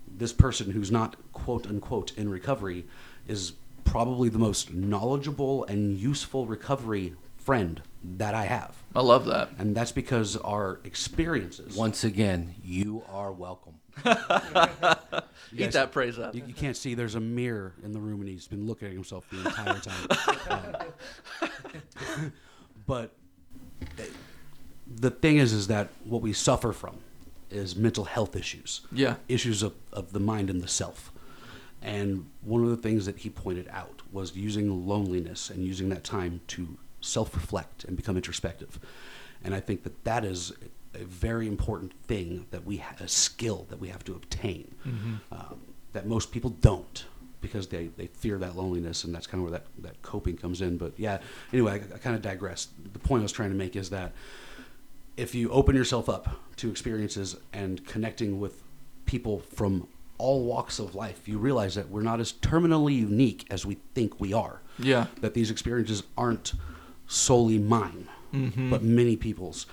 this 0.08 0.34
person 0.34 0.72
who's 0.72 0.92
not 0.92 1.16
quote 1.32 1.68
unquote 1.68 2.18
in 2.18 2.30
recovery 2.30 2.86
is 3.28 3.54
probably 3.86 4.30
the 4.30 4.40
most 4.40 4.74
knowledgeable 4.74 5.64
and 5.66 5.98
useful 5.98 6.46
recovery 6.48 7.14
friend 7.38 7.82
that 8.04 8.34
I 8.34 8.46
have. 8.46 8.76
I 8.96 9.02
love 9.02 9.26
that. 9.26 9.50
And 9.58 9.76
that's 9.76 9.92
because 9.92 10.38
our 10.38 10.80
experiences. 10.84 11.76
Once 11.76 12.04
again, 12.04 12.56
you 12.64 13.04
are 13.12 13.32
welcome. 13.32 13.76
Eat 15.56 15.72
that 15.74 15.90
praise 15.92 16.18
up. 16.18 16.34
You, 16.34 16.44
you 16.48 16.54
can't 16.54 16.78
see 16.78 16.94
there's 16.94 17.16
a 17.16 17.20
mirror 17.20 17.74
in 17.84 17.92
the 17.92 18.00
room 18.00 18.22
and 18.22 18.30
he's 18.30 18.48
been 18.48 18.66
looking 18.66 18.88
at 18.88 18.94
himself 18.94 19.26
the 19.30 19.40
entire 19.46 19.80
time. 19.80 20.82
Um, 21.42 22.32
but 22.88 23.12
the 24.88 25.12
thing 25.12 25.38
is, 25.38 25.52
is 25.52 25.68
that 25.68 25.90
what 26.06 26.22
we 26.22 26.34
suffer 26.34 26.72
from 26.72 26.98
is 27.50 27.76
mental 27.76 28.06
health 28.06 28.36
issues. 28.36 28.82
Yeah. 28.92 29.16
Issues 29.28 29.64
of, 29.64 29.74
of 29.92 30.14
the 30.14 30.20
mind 30.20 30.50
and 30.50 30.62
the 30.62 30.68
self. 30.68 31.12
And 31.82 32.30
one 32.42 32.64
of 32.64 32.70
the 32.70 32.78
things 32.78 33.06
that 33.06 33.20
he 33.20 33.30
pointed 33.30 33.68
out 33.70 34.02
was 34.12 34.36
using 34.36 34.88
loneliness 34.88 35.50
and 35.50 35.64
using 35.64 35.90
that 35.90 36.04
time 36.04 36.42
to 36.48 36.78
self 37.02 37.34
reflect 37.36 37.84
and 37.86 37.96
become 37.98 38.16
introspective. 38.16 38.80
And 39.44 39.54
I 39.56 39.60
think 39.60 39.84
that 39.84 40.04
that 40.04 40.26
is 40.26 40.52
a 40.94 41.04
very 41.06 41.48
important 41.48 41.94
thing 42.04 42.46
that 42.52 42.66
we 42.66 42.78
ha- 42.78 42.96
a 43.00 43.08
skill 43.08 43.66
that 43.70 43.80
we 43.80 43.90
have 43.90 44.04
to 44.06 44.14
obtain 44.14 44.74
um, 45.32 45.60
that 45.94 46.06
most 46.08 46.32
people 46.32 46.50
don't 46.50 47.06
because 47.42 47.68
they, 47.68 47.88
they 47.96 48.08
fear 48.08 48.38
that 48.40 48.58
loneliness 48.58 49.04
and 49.04 49.14
that's 49.16 49.28
kind 49.28 49.42
of 49.44 49.50
where 49.50 49.60
that, 49.60 49.68
that 49.84 50.02
coping 50.02 50.36
comes 50.36 50.62
in 50.62 50.78
but 50.78 50.92
yeah 50.98 51.20
anyway 51.54 51.74
I, 51.74 51.96
I 51.96 51.98
kind 52.00 52.16
of 52.16 52.22
digress 52.22 52.68
the 52.92 53.00
point 53.00 53.22
i 53.22 53.24
was 53.24 53.32
trying 53.32 53.52
to 53.52 53.56
make 53.56 53.76
is 53.78 53.92
that 53.92 54.12
if 55.16 55.36
you 55.36 55.50
open 55.52 55.76
yourself 55.76 56.10
up 56.10 56.28
to 56.58 56.70
experiences 56.70 57.38
and 57.54 57.86
connecting 57.86 58.40
with 58.40 58.62
people 59.06 59.40
from 59.40 59.88
all 60.18 60.44
walks 60.44 60.80
of 60.80 60.96
life 60.96 61.28
you 61.28 61.38
realize 61.38 61.76
that 61.76 61.90
we're 61.90 62.02
not 62.02 62.20
as 62.20 62.34
terminally 62.34 62.96
unique 62.98 63.46
as 63.50 63.66
we 63.66 63.78
think 63.94 64.20
we 64.20 64.34
are 64.34 64.62
Yeah. 64.80 65.06
that 65.22 65.34
these 65.34 65.50
experiences 65.52 66.04
aren't 66.18 66.54
solely 67.10 67.58
mine, 67.58 68.08
but 68.32 68.84
many 68.84 69.18
people's. 69.18 69.66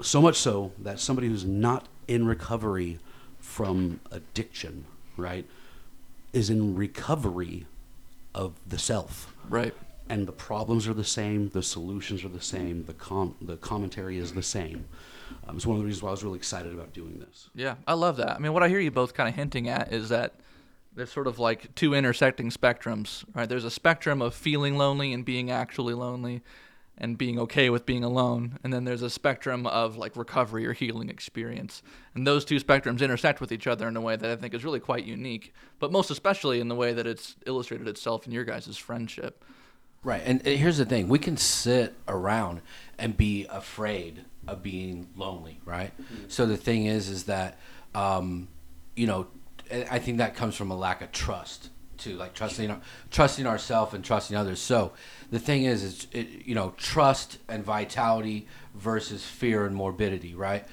So 0.00 0.22
much 0.22 0.36
so 0.36 0.72
that 0.78 1.00
somebody 1.00 1.28
who's 1.28 1.44
not 1.44 1.88
in 2.06 2.26
recovery 2.26 2.98
from 3.40 4.00
addiction, 4.10 4.84
right, 5.16 5.44
is 6.32 6.48
in 6.48 6.76
recovery 6.76 7.66
of 8.34 8.54
the 8.66 8.78
self. 8.78 9.34
Right. 9.48 9.74
And 10.08 10.28
the 10.28 10.32
problems 10.32 10.86
are 10.86 10.94
the 10.94 11.04
same, 11.04 11.48
the 11.48 11.62
solutions 11.62 12.24
are 12.24 12.28
the 12.28 12.40
same, 12.40 12.84
the 12.84 12.94
com- 12.94 13.34
the 13.40 13.56
commentary 13.56 14.18
is 14.18 14.34
the 14.34 14.42
same. 14.42 14.84
Um, 15.48 15.56
it's 15.56 15.66
one 15.66 15.76
of 15.76 15.82
the 15.82 15.86
reasons 15.86 16.02
why 16.02 16.10
I 16.10 16.12
was 16.12 16.22
really 16.22 16.36
excited 16.38 16.72
about 16.72 16.92
doing 16.92 17.18
this. 17.18 17.50
Yeah, 17.54 17.74
I 17.88 17.94
love 17.94 18.18
that. 18.18 18.36
I 18.36 18.38
mean, 18.38 18.52
what 18.52 18.62
I 18.62 18.68
hear 18.68 18.78
you 18.78 18.92
both 18.92 19.14
kind 19.14 19.28
of 19.28 19.34
hinting 19.34 19.68
at 19.68 19.92
is 19.92 20.10
that 20.10 20.34
there's 20.96 21.12
sort 21.12 21.26
of 21.26 21.38
like 21.38 21.74
two 21.74 21.94
intersecting 21.94 22.50
spectrums, 22.50 23.24
right? 23.34 23.48
There's 23.48 23.64
a 23.64 23.70
spectrum 23.70 24.22
of 24.22 24.34
feeling 24.34 24.76
lonely 24.76 25.12
and 25.12 25.24
being 25.24 25.50
actually 25.50 25.94
lonely 25.94 26.42
and 26.98 27.18
being 27.18 27.38
okay 27.38 27.68
with 27.68 27.84
being 27.84 28.02
alone. 28.02 28.58
And 28.64 28.72
then 28.72 28.84
there's 28.84 29.02
a 29.02 29.10
spectrum 29.10 29.66
of 29.66 29.98
like 29.98 30.16
recovery 30.16 30.66
or 30.66 30.72
healing 30.72 31.10
experience. 31.10 31.82
And 32.14 32.26
those 32.26 32.46
two 32.46 32.58
spectrums 32.58 33.02
intersect 33.02 33.42
with 33.42 33.52
each 33.52 33.66
other 33.66 33.86
in 33.86 33.96
a 33.96 34.00
way 34.00 34.16
that 34.16 34.30
I 34.30 34.36
think 34.36 34.54
is 34.54 34.64
really 34.64 34.80
quite 34.80 35.04
unique, 35.04 35.52
but 35.78 35.92
most 35.92 36.10
especially 36.10 36.60
in 36.60 36.68
the 36.68 36.74
way 36.74 36.94
that 36.94 37.06
it's 37.06 37.36
illustrated 37.44 37.86
itself 37.86 38.26
in 38.26 38.32
your 38.32 38.44
guys' 38.44 38.78
friendship. 38.78 39.44
Right. 40.02 40.22
And, 40.24 40.46
and 40.46 40.58
here's 40.58 40.78
the 40.78 40.86
thing 40.86 41.08
we 41.08 41.18
can 41.18 41.36
sit 41.36 41.94
around 42.08 42.62
and 42.98 43.14
be 43.14 43.46
afraid 43.50 44.24
of 44.48 44.62
being 44.62 45.08
lonely, 45.14 45.60
right? 45.66 45.92
So 46.28 46.46
the 46.46 46.56
thing 46.56 46.86
is, 46.86 47.10
is 47.10 47.24
that, 47.24 47.58
um, 47.94 48.48
you 48.94 49.06
know, 49.06 49.26
I 49.70 49.98
think 49.98 50.18
that 50.18 50.34
comes 50.34 50.54
from 50.54 50.70
a 50.70 50.76
lack 50.76 51.02
of 51.02 51.12
trust 51.12 51.70
too, 51.98 52.14
like 52.16 52.34
trusting, 52.34 52.80
trusting 53.10 53.46
ourselves 53.46 53.94
and 53.94 54.04
trusting 54.04 54.36
others. 54.36 54.60
So 54.60 54.92
the 55.30 55.38
thing 55.38 55.64
is, 55.64 55.82
is 55.82 56.06
it, 56.12 56.46
you 56.46 56.54
know, 56.54 56.74
trust 56.76 57.38
and 57.48 57.64
vitality 57.64 58.46
versus 58.74 59.24
fear 59.24 59.64
and 59.66 59.74
morbidity, 59.74 60.34
right? 60.34 60.64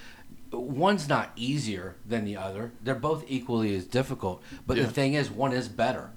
One's 0.51 1.07
not 1.07 1.31
easier 1.35 1.95
than 2.05 2.25
the 2.25 2.37
other. 2.37 2.73
They're 2.83 2.93
both 2.95 3.23
equally 3.27 3.75
as 3.75 3.85
difficult. 3.85 4.43
But 4.67 4.77
Yeah. 4.77 4.83
the 4.83 4.91
thing 4.91 5.13
is, 5.13 5.31
one 5.31 5.53
is 5.53 5.67
better. 5.67 6.11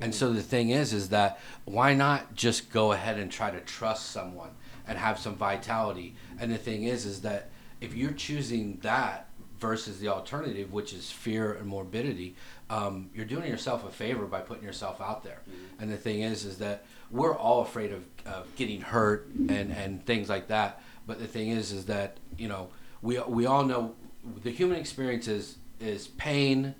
And 0.00 0.14
so 0.14 0.32
the 0.32 0.42
thing 0.42 0.70
is, 0.70 0.92
is 0.92 1.10
that 1.10 1.38
why 1.64 1.94
not 1.94 2.34
just 2.34 2.70
go 2.70 2.92
ahead 2.92 3.18
and 3.18 3.30
try 3.30 3.50
to 3.50 3.60
trust 3.60 4.10
someone 4.10 4.50
and 4.86 4.98
have 4.98 5.18
some 5.18 5.36
vitality? 5.36 6.16
And 6.38 6.50
the 6.50 6.58
thing 6.58 6.84
is, 6.84 7.06
is 7.06 7.22
that 7.22 7.50
if 7.80 7.94
you're 7.94 8.12
choosing 8.12 8.78
that 8.82 9.28
versus 9.58 9.98
the 10.00 10.08
alternative, 10.08 10.72
which 10.72 10.92
is 10.92 11.10
fear 11.10 11.52
and 11.54 11.66
morbidity, 11.66 12.34
um, 12.70 13.10
you're 13.14 13.24
doing 13.24 13.48
yourself 13.50 13.86
a 13.86 13.90
favor 13.90 14.26
by 14.26 14.40
putting 14.40 14.64
yourself 14.64 15.00
out 15.00 15.22
there. 15.24 15.40
And 15.78 15.90
the 15.90 15.96
thing 15.96 16.20
is, 16.22 16.44
is 16.44 16.58
that 16.58 16.84
we're 17.10 17.34
all 17.36 17.62
afraid 17.62 17.92
of, 17.92 18.04
of 18.26 18.54
getting 18.56 18.80
hurt 18.80 19.28
and, 19.48 19.72
and 19.72 20.04
things 20.04 20.28
like 20.28 20.48
that. 20.48 20.82
But 21.06 21.18
the 21.18 21.26
thing 21.26 21.50
is, 21.50 21.72
is 21.72 21.86
that 21.86 22.16
you 22.36 22.48
know 22.48 22.68
we 23.02 23.18
we 23.20 23.46
all 23.46 23.64
know 23.64 23.94
the 24.42 24.50
human 24.50 24.78
experience 24.78 25.28
is 25.28 25.56
is 25.78 26.08
pain, 26.08 26.74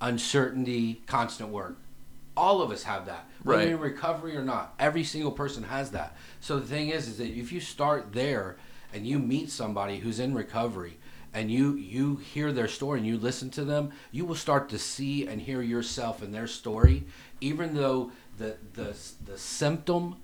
uncertainty, 0.00 1.02
constant 1.06 1.50
work 1.50 1.76
all 2.36 2.62
of 2.62 2.70
us 2.70 2.84
have 2.84 3.06
that 3.06 3.26
whether 3.42 3.58
Right. 3.58 3.68
you're 3.68 3.76
in 3.78 3.82
recovery 3.82 4.36
or 4.36 4.44
not 4.44 4.72
every 4.78 5.02
single 5.02 5.32
person 5.32 5.64
has 5.64 5.90
that 5.90 6.16
so 6.40 6.60
the 6.60 6.66
thing 6.66 6.90
is 6.90 7.08
is 7.08 7.18
that 7.18 7.26
if 7.26 7.50
you 7.50 7.58
start 7.58 8.12
there 8.12 8.56
and 8.94 9.04
you 9.04 9.18
meet 9.18 9.50
somebody 9.50 9.98
who's 9.98 10.20
in 10.20 10.32
recovery 10.34 10.97
and 11.34 11.50
you 11.50 11.74
you 11.74 12.16
hear 12.16 12.52
their 12.52 12.68
story 12.68 12.98
and 12.98 13.06
you 13.06 13.18
listen 13.18 13.50
to 13.50 13.64
them 13.64 13.90
you 14.10 14.24
will 14.24 14.34
start 14.34 14.68
to 14.68 14.78
see 14.78 15.26
and 15.26 15.42
hear 15.42 15.62
yourself 15.62 16.22
in 16.22 16.32
their 16.32 16.46
story 16.46 17.04
even 17.40 17.74
though 17.74 18.10
the 18.38 18.56
the, 18.74 18.96
the 19.26 19.36
symptom 19.38 20.16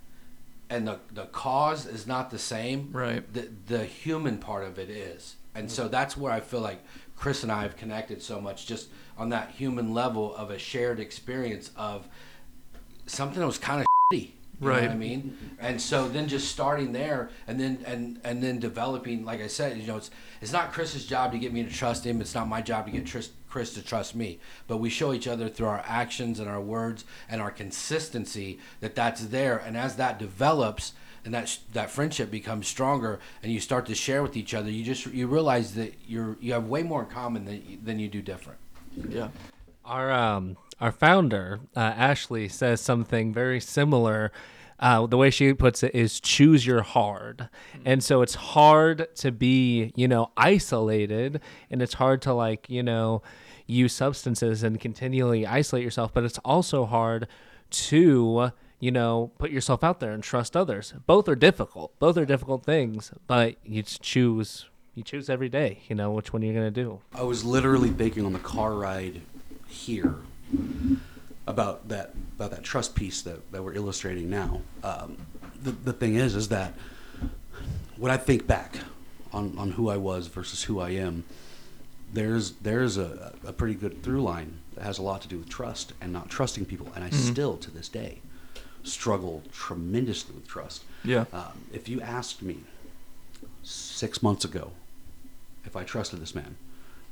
and 0.71 0.89
the, 0.89 0.99
the 1.13 1.27
cause 1.27 1.87
is 1.87 2.07
not 2.07 2.31
the 2.31 2.39
same 2.39 2.89
Right. 2.93 3.33
the 3.33 3.49
the 3.67 3.85
human 3.85 4.39
part 4.39 4.65
of 4.65 4.79
it 4.79 4.89
is 4.91 5.37
and 5.55 5.71
so 5.71 5.89
that's 5.89 6.17
where 6.17 6.33
i 6.33 6.41
feel 6.41 6.61
like 6.61 6.83
chris 7.17 7.43
and 7.43 7.53
i 7.53 7.63
have 7.63 7.77
connected 7.77 8.23
so 8.23 8.41
much 8.41 8.67
just 8.67 8.89
on 9.19 9.29
that 9.29 9.51
human 9.51 9.93
level 9.95 10.35
of 10.35 10.51
a 10.51 10.59
shared 10.59 10.99
experience 11.01 11.71
of 11.77 12.09
something 13.07 13.41
that 13.41 13.47
was 13.47 13.59
kind 13.59 13.81
of 13.81 13.87
shitty 14.13 14.31
you 14.65 14.71
know 14.71 14.75
Right. 14.77 14.83
what 14.89 14.93
I 14.93 14.97
mean, 14.97 15.37
and 15.59 15.81
so 15.81 16.09
then 16.09 16.27
just 16.29 16.49
starting 16.51 16.93
there, 16.93 17.31
and 17.47 17.61
then 17.61 17.79
and 17.87 18.19
and 18.25 18.43
then 18.43 18.59
developing, 18.59 19.25
like 19.25 19.41
I 19.41 19.47
said, 19.47 19.77
you 19.77 19.87
know, 19.87 19.97
it's 19.97 20.11
it's 20.41 20.53
not 20.53 20.73
Chris's 20.73 21.07
job 21.07 21.33
to 21.33 21.39
get 21.39 21.53
me 21.53 21.63
to 21.63 21.71
trust 21.71 22.05
him. 22.05 22.21
It's 22.21 22.35
not 22.35 22.49
my 22.49 22.61
job 22.63 22.87
to 22.87 22.93
get 22.93 23.07
Tris, 23.07 23.31
Chris 23.49 23.75
to 23.75 23.83
trust 23.83 24.15
me. 24.15 24.39
But 24.67 24.79
we 24.79 24.91
show 24.91 25.13
each 25.13 25.29
other 25.29 25.49
through 25.49 25.67
our 25.69 25.83
actions 25.87 26.41
and 26.41 26.49
our 26.49 26.61
words 26.61 27.05
and 27.29 27.41
our 27.41 27.51
consistency 27.51 28.59
that 28.81 28.95
that's 28.95 29.27
there. 29.27 29.59
And 29.59 29.77
as 29.77 29.97
that 29.97 30.19
develops, 30.19 30.93
and 31.25 31.33
that 31.35 31.59
that 31.73 31.91
friendship 31.91 32.31
becomes 32.31 32.67
stronger, 32.67 33.21
and 33.43 33.53
you 33.53 33.61
start 33.61 33.87
to 33.87 33.95
share 33.95 34.23
with 34.23 34.37
each 34.37 34.55
other, 34.55 34.71
you 34.71 34.85
just 34.85 35.07
you 35.07 35.27
realize 35.27 35.75
that 35.75 35.95
you're 36.07 36.37
you 36.41 36.53
have 36.53 36.67
way 36.69 36.83
more 36.83 37.03
in 37.05 37.09
common 37.11 37.45
than 37.45 37.79
than 37.85 37.99
you 37.99 38.09
do 38.09 38.23
different. 38.23 38.59
Yeah. 39.09 39.29
Our 39.85 40.11
um 40.11 40.57
our 40.81 40.93
founder 40.93 41.61
uh, 41.77 41.81
Ashley 41.81 42.49
says 42.49 42.81
something 42.81 43.33
very 43.33 43.61
similar. 43.61 44.33
Uh, 44.79 45.07
the 45.07 45.17
way 45.17 45.31
she 45.31 45.55
puts 45.55 45.83
it 45.83 45.95
is 45.95 46.19
choose 46.21 46.67
your 46.67 46.83
hard, 46.83 47.49
and 47.85 48.03
so 48.03 48.23
it's 48.23 48.35
hard 48.35 49.07
to 49.15 49.31
be 49.31 49.93
you 49.95 50.09
know 50.09 50.31
isolated, 50.37 51.41
and 51.71 51.81
it's 51.81 51.95
hard 51.95 52.21
to 52.23 52.35
like 52.35 52.69
you 52.69 52.83
know 52.83 53.23
use 53.67 53.93
substances 53.93 54.63
and 54.63 54.81
continually 54.81 55.47
isolate 55.47 55.85
yourself, 55.85 56.13
but 56.13 56.25
it's 56.25 56.39
also 56.39 56.87
hard 56.87 57.29
to 57.71 58.51
you 58.81 58.91
know 58.91 59.31
put 59.39 59.51
yourself 59.51 59.85
out 59.85 60.01
there 60.01 60.11
and 60.11 60.25
trust 60.25 60.57
others. 60.57 60.93
Both 61.07 61.29
are 61.29 61.37
difficult. 61.37 61.99
Both 62.01 62.19
are 62.19 62.27
difficult 62.27 62.65
things, 62.65 63.13
but 63.27 63.57
you 63.65 63.83
choose 63.85 64.67
you 64.97 65.05
choose 65.05 65.31
every 65.31 65.49
day. 65.49 65.83
You 65.89 65.95
know 65.95 66.11
which 66.11 66.33
one 66.33 66.43
you're 66.43 66.55
gonna 66.55 66.71
do. 66.71 67.01
I 67.15 67.23
was 67.23 67.45
literally 67.45 67.91
thinking 67.91 68.27
on 68.27 68.33
the 68.33 68.39
car 68.41 68.75
ride 68.75 69.23
here 69.69 70.17
about 71.47 71.89
that 71.89 72.15
about 72.37 72.51
that 72.51 72.63
trust 72.63 72.95
piece 72.95 73.23
that, 73.23 73.51
that 73.53 73.63
we're 73.63 73.75
illustrating 73.75 74.31
now. 74.31 74.63
Um, 74.83 75.17
the, 75.63 75.71
the 75.73 75.93
thing 75.93 76.15
is, 76.17 76.35
is 76.35 76.49
that 76.49 76.75
when 77.97 78.11
I 78.11 78.17
think 78.17 78.47
back 78.47 78.79
on, 79.33 79.57
on 79.59 79.73
who 79.73 79.89
I 79.89 79.97
was 79.97 80.27
versus 80.27 80.65
who 80.65 80.81
I 80.81 80.91
am, 80.91 81.25
there's 82.13 82.53
there's 82.53 82.97
a, 82.97 83.35
a 83.47 83.53
pretty 83.53 83.75
good 83.75 84.03
through 84.03 84.23
line 84.23 84.59
that 84.75 84.85
has 84.85 84.99
a 84.99 85.03
lot 85.03 85.23
to 85.23 85.29
do 85.29 85.39
with 85.39 85.49
trust 85.49 85.93
and 86.01 86.13
not 86.13 86.29
trusting 86.31 86.65
people. 86.65 86.89
And 86.95 87.05
I 87.05 87.09
Mm-hmm. 87.11 87.33
still, 87.33 87.57
to 87.59 87.71
this 87.71 87.89
day, 87.89 88.19
struggle 88.83 89.43
tremendously 89.53 90.35
with 90.35 90.49
trust. 90.49 90.83
Yeah. 91.05 91.27
Um, 91.33 91.67
if 91.73 91.89
you 91.89 92.01
asked 92.01 92.43
me 92.43 92.59
six 93.63 94.23
months 94.23 94.45
ago 94.45 94.73
if 95.65 95.77
I 95.77 95.85
trusted 95.85 96.21
this 96.21 96.35
man, 96.35 96.57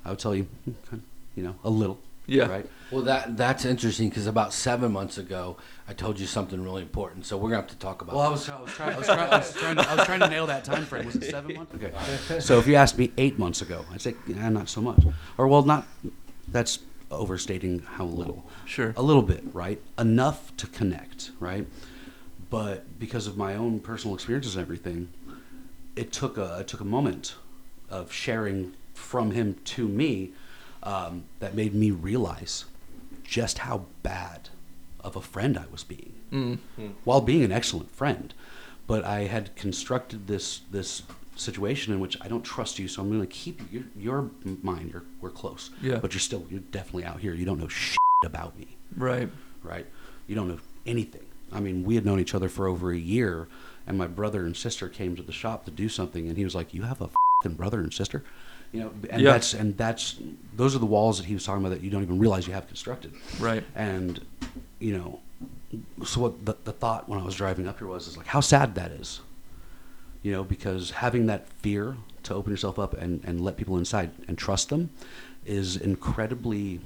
I 0.04 0.10
would 0.10 0.18
tell 0.18 0.34
you, 0.34 0.46
"Hmm, 0.90 0.96
you 1.36 1.42
know, 1.42 1.54
a 1.64 1.70
little. 1.70 1.98
Yeah. 2.26 2.46
Right. 2.46 2.66
Well, 2.90 3.02
that 3.02 3.36
that's 3.36 3.64
interesting 3.64 4.08
because 4.08 4.26
about 4.26 4.52
seven 4.52 4.92
months 4.92 5.18
ago, 5.18 5.56
I 5.88 5.92
told 5.92 6.20
you 6.20 6.26
something 6.26 6.62
really 6.62 6.82
important. 6.82 7.26
So 7.26 7.36
we're 7.36 7.50
gonna 7.50 7.62
have 7.62 7.70
to 7.70 7.78
talk 7.78 8.02
about. 8.02 8.14
Well, 8.14 8.24
I 8.24 8.28
that. 8.28 8.32
was, 8.32 8.48
I 8.48 8.60
was 8.60 8.70
trying. 8.70 8.94
I 8.94 8.98
was 8.98 9.06
trying, 9.06 9.18
I 9.18 9.38
was 9.38 9.52
trying, 9.54 9.76
to, 9.76 9.90
I 9.90 9.94
was 9.94 10.04
trying 10.06 10.20
to 10.20 10.28
nail 10.28 10.46
that 10.46 10.64
time 10.64 10.84
frame. 10.84 11.06
Was 11.06 11.16
it 11.16 11.24
seven 11.24 11.56
months? 11.56 11.74
Okay. 11.74 11.92
So 12.40 12.58
if 12.58 12.66
you 12.66 12.76
asked 12.76 12.98
me 12.98 13.12
eight 13.18 13.38
months 13.38 13.62
ago, 13.62 13.84
I'd 13.92 14.00
say, 14.00 14.14
yeah, 14.26 14.48
not 14.48 14.68
so 14.68 14.80
much. 14.80 15.00
Or 15.36 15.48
well, 15.48 15.62
not. 15.62 15.86
That's 16.48 16.80
overstating 17.10 17.80
how 17.80 18.04
little. 18.04 18.44
Sure. 18.64 18.94
A 18.96 19.02
little 19.02 19.22
bit, 19.22 19.42
right? 19.52 19.80
Enough 19.98 20.56
to 20.58 20.66
connect, 20.66 21.30
right? 21.40 21.66
But 22.50 22.98
because 22.98 23.26
of 23.26 23.36
my 23.36 23.54
own 23.54 23.80
personal 23.80 24.14
experiences 24.14 24.56
and 24.56 24.62
everything, 24.62 25.08
it 25.96 26.12
took 26.12 26.36
a 26.36 26.60
it 26.60 26.68
took 26.68 26.80
a 26.80 26.84
moment 26.86 27.34
of 27.88 28.12
sharing 28.12 28.74
from 28.94 29.32
him 29.32 29.56
to 29.64 29.88
me 29.88 30.32
um, 30.82 31.24
that 31.40 31.54
made 31.54 31.74
me 31.74 31.90
realize 31.90 32.64
just 33.24 33.58
how 33.58 33.86
bad 34.02 34.48
of 35.00 35.16
a 35.16 35.20
friend 35.22 35.56
I 35.58 35.64
was 35.70 35.84
being, 35.84 36.12
Mm. 36.32 36.58
while 37.04 37.20
being 37.20 37.42
an 37.42 37.52
excellent 37.52 37.90
friend. 37.94 38.32
But 38.86 39.04
I 39.04 39.20
had 39.24 39.54
constructed 39.56 40.26
this 40.26 40.60
this 40.70 41.02
situation 41.36 41.92
in 41.94 42.00
which 42.00 42.16
I 42.20 42.28
don't 42.28 42.42
trust 42.44 42.78
you, 42.78 42.88
so 42.88 43.00
I'm 43.02 43.08
going 43.08 43.20
to 43.20 43.26
keep 43.26 43.60
you. 43.72 43.84
You're, 43.96 44.30
you're 44.44 45.02
we're 45.20 45.30
close. 45.30 45.70
Yeah. 45.80 45.96
But 45.96 46.12
you're 46.14 46.20
still 46.20 46.44
you're 46.50 46.60
definitely 46.60 47.04
out 47.04 47.20
here. 47.20 47.34
You 47.34 47.44
don't 47.44 47.58
know 47.58 47.68
shit 47.68 47.96
about 48.24 48.58
me 48.58 48.76
Right. 48.96 49.28
right? 49.62 49.86
You 50.26 50.34
don't 50.34 50.48
know 50.48 50.58
anything. 50.86 51.22
I 51.52 51.60
mean, 51.60 51.84
we 51.84 51.94
had 51.96 52.04
known 52.06 52.18
each 52.20 52.34
other 52.34 52.48
for 52.48 52.66
over 52.66 52.90
a 52.92 52.96
year, 52.98 53.46
and 53.86 53.98
my 53.98 54.06
brother 54.06 54.44
and 54.46 54.56
sister 54.56 54.88
came 54.88 55.16
to 55.16 55.22
the 55.22 55.32
shop 55.32 55.64
to 55.66 55.70
do 55.70 55.88
something, 55.88 56.28
and 56.28 56.36
he 56.38 56.44
was 56.44 56.54
like, 56.54 56.72
"You 56.74 56.82
have 56.82 57.00
a 57.02 57.10
fing 57.42 57.54
brother 57.54 57.80
and 57.80 57.92
sister," 57.92 58.24
you 58.72 58.80
know, 58.80 58.90
and 59.10 59.20
Yeah. 59.22 59.32
that's 59.32 59.54
and 59.54 59.76
that's 59.76 60.16
those 60.56 60.74
are 60.74 60.78
the 60.78 60.86
walls 60.86 61.18
that 61.18 61.24
he 61.26 61.34
was 61.34 61.44
talking 61.44 61.62
about 61.64 61.74
that 61.74 61.82
you 61.84 61.90
don't 61.90 62.02
even 62.02 62.18
realize 62.18 62.46
you 62.46 62.54
have 62.54 62.66
constructed, 62.66 63.12
Right. 63.38 63.64
and 63.74 64.20
you 64.80 64.96
know, 64.96 65.20
so 66.04 66.20
what 66.22 66.44
the, 66.44 66.56
the 66.64 66.72
thought 66.72 67.08
when 67.08 67.18
I 67.18 67.24
was 67.24 67.34
driving 67.34 67.66
up 67.68 67.78
here 67.78 67.86
was 67.88 68.06
is 68.08 68.16
like 68.16 68.26
how 68.26 68.40
sad 68.40 68.74
that 68.74 68.90
is, 68.92 69.20
you 70.22 70.32
know, 70.32 70.44
because 70.44 70.90
having 70.90 71.26
that 71.26 71.48
fear 71.48 71.96
to 72.24 72.34
open 72.34 72.50
yourself 72.50 72.78
up 72.78 72.94
and 72.94 73.22
and 73.24 73.40
let 73.40 73.56
people 73.56 73.76
inside 73.76 74.10
and 74.28 74.36
trust 74.38 74.68
them 74.70 74.90
is 75.44 75.76
incredibly 75.76 76.80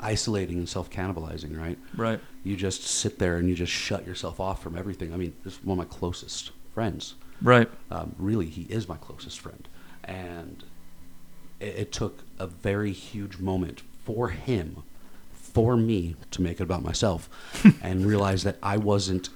isolating 0.00 0.56
and 0.58 0.68
self 0.68 0.90
cannibalizing, 0.90 1.58
right? 1.58 1.78
Right. 1.96 2.20
you 2.42 2.56
just 2.56 2.82
sit 2.82 3.18
there 3.18 3.36
and 3.36 3.48
you 3.48 3.54
just 3.54 3.72
shut 3.72 4.06
yourself 4.06 4.40
off 4.40 4.62
from 4.62 4.76
everything. 4.76 5.12
I 5.12 5.16
mean, 5.16 5.34
this 5.44 5.54
is 5.54 5.64
one 5.64 5.78
of 5.78 5.86
my 5.86 5.94
closest 5.98 6.52
friends. 6.74 7.14
Right. 7.42 7.68
Um, 7.90 8.14
really, 8.18 8.46
he 8.46 8.62
is 8.62 8.88
my 8.88 8.96
closest 8.96 9.40
friend, 9.40 9.68
and 10.04 10.64
it, 11.60 11.64
it 11.76 11.92
took 11.92 12.24
a 12.38 12.46
very 12.46 12.92
huge 12.92 13.38
moment 13.38 13.82
for 14.04 14.30
him, 14.30 14.82
for 15.32 15.76
me, 15.76 16.16
to 16.32 16.42
make 16.42 16.60
it 16.60 16.62
about 16.64 16.82
myself, 16.82 17.28
and 17.82 18.06
realize 18.06 18.42
that 18.44 18.56
I 18.62 18.76
wasn't. 18.76 19.28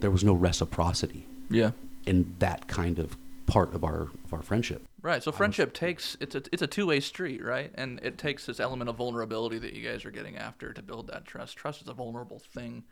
There 0.00 0.10
was 0.10 0.24
no 0.24 0.34
reciprocity 0.34 1.26
Yeah. 1.48 1.70
in 2.04 2.34
that 2.40 2.68
kind 2.68 2.98
of 2.98 3.16
part 3.46 3.74
of 3.74 3.84
our 3.84 4.08
of 4.24 4.32
our 4.32 4.42
friendship. 4.42 4.84
Right. 5.00 5.22
So 5.22 5.30
friendship 5.32 5.72
takes 5.72 6.16
it's 6.20 6.34
a 6.34 6.42
it's 6.52 6.62
a 6.62 6.66
two 6.66 6.86
way 6.86 7.00
street, 7.00 7.42
right? 7.44 7.70
And 7.76 8.00
it 8.02 8.18
takes 8.18 8.44
this 8.44 8.58
element 8.60 8.90
of 8.90 8.96
vulnerability 8.96 9.58
that 9.60 9.72
you 9.72 9.88
guys 9.88 10.04
are 10.04 10.10
getting 10.10 10.36
after 10.36 10.72
to 10.72 10.82
build 10.82 11.06
that 11.06 11.24
trust. 11.24 11.56
Trust 11.56 11.80
is 11.82 11.88
a 11.88 11.94
vulnerable 11.94 12.40
thing. 12.40 12.82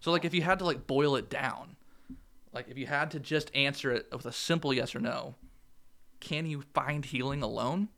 So 0.00 0.10
like 0.10 0.24
if 0.24 0.32
you 0.34 0.42
had 0.42 0.58
to 0.60 0.64
like 0.64 0.86
boil 0.86 1.14
it 1.16 1.28
down, 1.28 1.76
like 2.54 2.68
if 2.68 2.78
you 2.78 2.86
had 2.86 3.10
to 3.12 3.20
just 3.20 3.54
answer 3.54 3.92
it 3.92 4.06
with 4.10 4.24
a 4.26 4.32
simple 4.32 4.72
yes 4.72 4.94
or 4.96 5.00
no, 5.00 5.34
can 6.20 6.46
you 6.46 6.62
find 6.74 7.04
healing 7.04 7.42
alone? 7.42 7.88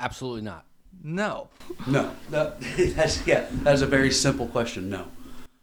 Absolutely 0.00 0.42
not. 0.42 0.64
No. 1.02 1.48
No, 1.86 2.12
no 2.30 2.52
that's 2.76 3.26
yeah. 3.26 3.46
That's 3.50 3.82
a 3.82 3.86
very 3.86 4.10
simple 4.10 4.46
question. 4.46 4.90
No. 4.90 5.06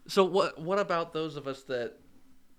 So 0.08 0.24
what 0.24 0.60
what 0.60 0.80
about 0.80 1.14
those 1.14 1.36
of 1.36 1.48
us 1.48 1.64
that 1.64 1.96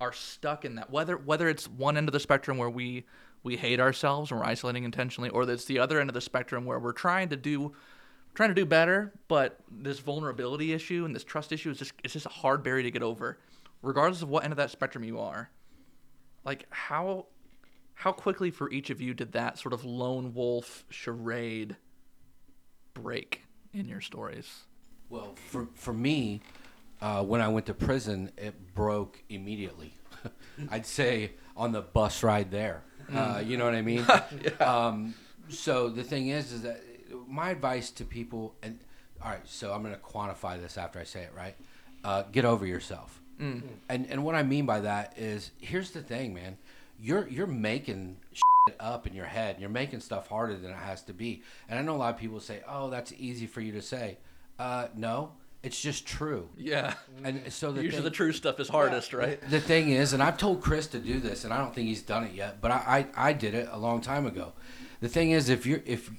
are 0.01 0.13
stuck 0.13 0.65
in 0.65 0.77
that 0.77 0.91
whether 0.91 1.17
whether 1.17 1.49
it's 1.49 1.69
one 1.69 1.97
end 1.97 2.09
of 2.09 2.13
the 2.13 2.21
spectrum 2.21 2.57
where 2.59 2.71
we 2.71 3.05
we 3.43 3.57
hate 3.57 3.81
ourselves 3.81 4.31
and 4.31 4.39
we're 4.39 4.47
isolating 4.47 4.85
intentionally 4.85 5.31
or 5.31 5.49
it's 5.49 5.65
the 5.65 5.79
other 5.79 6.01
end 6.01 6.11
of 6.11 6.15
the 6.15 6.21
spectrum 6.21 6.65
where 6.65 6.79
we're 6.79 6.93
trying 6.93 7.29
to 7.29 7.37
do 7.37 7.73
trying 8.35 8.49
to 8.49 8.55
do 8.55 8.65
better 8.65 9.13
but 9.27 9.59
this 9.71 9.99
vulnerability 9.99 10.73
issue 10.73 11.05
and 11.05 11.15
this 11.15 11.25
trust 11.25 11.51
issue 11.51 11.71
is 11.71 11.79
just 11.79 11.93
it's 12.05 12.13
just 12.13 12.27
a 12.27 12.31
hard 12.31 12.63
barrier 12.63 12.85
to 12.85 12.91
get 12.91 13.03
over 13.03 13.39
regardless 13.83 14.23
of 14.23 14.29
what 14.29 14.45
end 14.45 14.53
of 14.53 14.57
that 14.57 14.71
spectrum 14.71 15.03
you 15.03 15.19
are 15.19 15.51
like 16.45 16.67
how 16.71 17.27
how 17.99 18.13
quickly 18.13 18.51
for 18.51 18.71
each 18.71 18.91
of 18.91 19.01
you 19.01 19.13
did 19.15 19.33
that 19.33 19.59
sort 19.59 19.73
of 19.73 19.85
lone 19.85 20.33
wolf 20.35 20.85
charade 20.89 21.77
break 22.95 23.43
in 23.73 23.89
your 23.89 24.01
stories 24.01 24.65
Well, 25.11 25.35
for 25.51 25.69
for 25.75 25.93
me, 25.93 26.41
uh, 27.01 27.23
when 27.25 27.41
I 27.41 27.49
went 27.49 27.67
to 27.67 27.75
prison, 27.75 28.31
it 28.37 28.75
broke 28.75 29.23
immediately. 29.29 29.95
I'd 30.71 30.87
say 30.87 31.33
on 31.57 31.73
the 31.73 31.81
bus 31.81 32.23
ride 32.23 32.51
there. 32.51 32.83
Uh, 33.15 33.43
you 33.45 33.57
know 33.57 33.65
what 33.65 33.75
I 33.75 33.83
mean? 33.83 34.05
um, 34.61 35.15
so 35.49 35.89
the 35.89 36.03
thing 36.05 36.29
is, 36.29 36.53
is 36.53 36.63
that 36.63 36.83
my 37.27 37.51
advice 37.51 37.91
to 37.93 38.05
people, 38.05 38.55
and 38.63 38.79
all 39.23 39.31
right, 39.31 39.41
so 39.45 39.73
I'm 39.73 39.83
going 39.83 39.95
to 39.95 40.01
quantify 40.01 40.61
this 40.61 40.77
after 40.77 40.99
I 40.99 41.05
say 41.05 41.23
it, 41.23 41.33
right? 41.35 41.57
Uh, 42.05 42.25
get 42.31 42.45
over 42.45 42.67
yourself. 42.67 43.21
And 43.89 44.07
and 44.11 44.25
what 44.25 44.35
I 44.35 44.43
mean 44.43 44.67
by 44.67 44.81
that 44.81 45.15
is, 45.17 45.53
here's 45.61 45.93
the 45.93 46.03
thing, 46.03 46.35
man. 46.35 46.59
You're 47.01 47.29
you're 47.29 47.47
making 47.47 48.17
shit 48.33 48.77
up 48.81 49.07
in 49.07 49.15
your 49.15 49.27
head. 49.27 49.57
You're 49.59 49.69
making 49.69 50.01
stuff 50.01 50.29
harder 50.29 50.57
than 50.57 50.71
it 50.71 50.77
has 50.77 51.03
to 51.05 51.13
be. 51.13 51.43
And 51.69 51.79
I 51.79 51.83
know 51.83 51.95
a 51.95 51.99
lot 51.99 52.15
of 52.15 52.21
people 52.21 52.41
say, 52.41 52.61
"Oh, 52.69 52.91
that's 52.91 53.13
easy 53.19 53.47
for 53.47 53.61
you 53.61 53.73
to 53.73 53.83
say." 53.83 54.19
Uh, 54.59 54.89
no, 54.97 55.33
it's 55.63 55.81
just 55.81 56.07
true. 56.07 56.49
yeah 56.57 56.95
And 57.25 57.53
so 57.53 57.73
the 57.73 57.83
usually 57.83 58.03
thing, 58.03 58.05
the 58.05 58.11
true 58.11 58.33
stuff 58.33 58.59
is 58.61 58.69
hardest 58.69 59.13
right 59.13 59.41
the 59.51 59.61
thing 59.61 59.91
is, 59.91 60.13
and 60.13 60.23
I've 60.23 60.39
told 60.39 60.61
Chris 60.63 60.87
to 60.89 60.99
do 60.99 61.21
this, 61.21 61.45
and 61.45 61.53
I 61.53 61.59
don't 61.59 61.75
think 61.75 61.89
he's 61.89 62.03
done 62.03 62.25
it 62.25 62.33
yet, 62.33 62.61
but 62.61 62.71
I, 62.71 63.07
I, 63.17 63.29
I 63.29 63.33
did 63.33 63.55
it 63.55 63.69
a 63.71 63.79
long 63.79 64.01
time 64.01 64.27
ago. 64.27 64.53
The 65.01 65.09
thing 65.09 65.31
is, 65.31 65.49
if 65.49 65.67
you're 65.67 65.83
if 65.85 66.11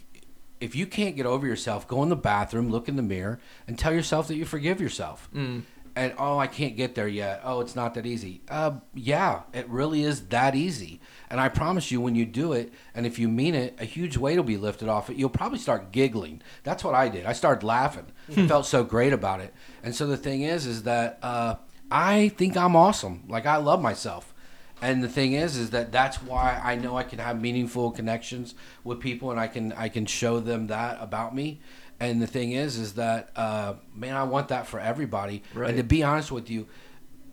if 0.59 0.75
you 0.75 0.85
can't 0.85 1.15
get 1.15 1.25
over 1.25 1.47
yourself, 1.47 1.87
go 1.87 2.03
in 2.03 2.09
the 2.09 2.15
bathroom, 2.17 2.69
look 2.69 2.89
in 2.89 2.95
the 2.95 3.01
mirror, 3.01 3.39
and 3.67 3.79
tell 3.79 3.93
yourself 3.93 4.27
that 4.27 4.35
you 4.35 4.45
forgive 4.45 4.81
yourself. 4.81 5.29
Mm. 5.33 5.63
And 5.99 6.13
oh, 6.17 6.37
I 6.37 6.47
can't 6.47 6.77
get 6.77 6.95
there 6.95 7.09
yet. 7.09 7.41
Oh, 7.43 7.59
it's 7.59 7.75
not 7.75 7.93
that 7.95 8.05
easy. 8.05 8.41
Uh, 8.47 8.77
yeah, 8.93 9.41
it 9.51 9.67
really 9.67 10.03
is 10.03 10.27
that 10.27 10.55
easy. 10.55 11.01
And 11.29 11.41
I 11.41 11.49
promise 11.49 11.91
you, 11.91 11.99
when 11.99 12.15
you 12.15 12.25
do 12.25 12.53
it, 12.53 12.71
and 12.95 13.05
if 13.05 13.19
you 13.19 13.27
mean 13.27 13.53
it, 13.53 13.75
a 13.81 13.83
huge 13.83 14.15
weight 14.15 14.37
will 14.37 14.45
be 14.45 14.55
lifted 14.55 14.87
off 14.87 15.09
it. 15.09 15.17
You'll 15.17 15.29
probably 15.29 15.59
start 15.59 15.91
giggling. 15.91 16.41
That's 16.63 16.85
what 16.85 16.95
I 16.95 17.09
did. 17.09 17.25
I 17.25 17.33
started 17.33 17.65
laughing. 17.65 18.05
I 18.29 18.47
felt 18.47 18.65
so 18.65 18.85
great 18.85 19.11
about 19.11 19.41
it. 19.41 19.53
And 19.83 19.93
so 19.93 20.07
the 20.07 20.15
thing 20.15 20.43
is, 20.43 20.65
is 20.65 20.83
that 20.83 21.19
uh, 21.21 21.55
I 21.91 22.29
think 22.29 22.55
I'm 22.55 22.77
awesome. 22.77 23.25
Like 23.27 23.45
I 23.45 23.57
love 23.57 23.81
myself. 23.81 24.33
And 24.81 25.03
the 25.03 25.09
thing 25.09 25.33
is, 25.33 25.57
is 25.57 25.71
that 25.71 25.91
that's 25.91 26.23
why 26.23 26.61
I 26.63 26.75
know 26.75 26.95
I 26.95 27.03
can 27.03 27.19
have 27.19 27.41
meaningful 27.41 27.91
connections 27.91 28.55
with 28.85 29.01
people, 29.01 29.31
and 29.31 29.37
I 29.37 29.47
can 29.47 29.73
I 29.73 29.89
can 29.89 30.05
show 30.05 30.39
them 30.39 30.67
that 30.67 30.97
about 31.01 31.35
me. 31.35 31.59
And 31.99 32.21
the 32.21 32.27
thing 32.27 32.53
is, 32.53 32.77
is 32.77 32.93
that 32.93 33.31
uh, 33.35 33.73
man, 33.93 34.15
I 34.15 34.23
want 34.23 34.49
that 34.49 34.67
for 34.67 34.79
everybody. 34.79 35.43
Right. 35.53 35.69
And 35.69 35.77
to 35.77 35.83
be 35.83 36.03
honest 36.03 36.31
with 36.31 36.49
you, 36.49 36.67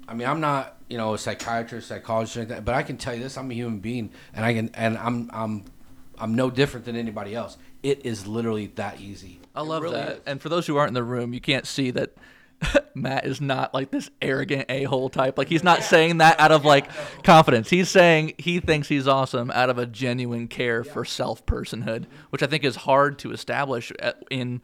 I 0.09 0.15
mean, 0.15 0.27
I'm 0.27 0.41
not 0.41 0.77
you 0.89 0.99
know 0.99 1.15
a 1.15 1.19
psychiatrist, 1.19 1.89
psychologist, 1.89 2.37
or 2.37 2.41
anything, 2.41 2.65
but 2.65 2.75
I 2.75 2.83
can 2.83 2.97
tell 2.97 3.15
you 3.15 3.23
this: 3.23 3.37
I'm 3.37 3.51
a 3.51 3.55
human 3.55 3.79
being, 3.79 4.11
and 4.35 4.45
I 4.45 4.55
can 4.55 4.71
and 4.75 4.99
I'm 4.99 5.31
I'm 5.33 5.65
I'm 6.19 6.35
no 6.35 6.51
different 6.51 6.87
than 6.87 6.97
anybody 6.97 7.35
else. 7.35 7.57
It 7.83 8.05
is 8.05 8.27
literally 8.27 8.67
that 8.77 9.01
easy. 9.01 9.41
I 9.55 9.63
love 9.63 9.83
really 9.83 9.97
that. 9.97 10.11
is. 10.11 10.21
And 10.27 10.41
for 10.41 10.49
those 10.49 10.67
who 10.67 10.77
aren't 10.77 10.89
in 10.89 10.95
the 10.95 11.05
room, 11.05 11.33
you 11.33 11.41
can't 11.41 11.67
see 11.67 11.91
that 11.93 12.15
Matt 12.95 13.27
is 13.27 13.41
not 13.41 13.75
like 13.75 13.91
this 13.91 14.11
arrogant 14.23 14.67
a 14.69 14.85
hole 14.85 15.09
type. 15.09 15.39
Like 15.39 15.49
he's 15.49 15.65
not 15.65 15.83
saying 15.83 16.19
that 16.19 16.41
out 16.41 16.53
of 16.53 16.65
like 16.65 16.89
confidence. 17.23 17.71
He's 17.71 17.89
saying 17.89 18.35
he 18.39 18.61
thinks 18.61 18.89
he's 18.89 19.07
awesome 19.07 19.51
out 19.51 19.71
of 19.71 19.79
a 19.79 19.87
genuine 19.87 20.49
care 20.49 20.85
for 20.85 21.05
self 21.05 21.45
personhood, 21.47 22.05
which 22.31 22.43
I 22.43 22.47
think 22.47 22.65
is 22.65 22.77
hard 22.77 23.19
to 23.21 23.33
establish 23.33 23.93
at, 23.99 24.23
in 24.31 24.63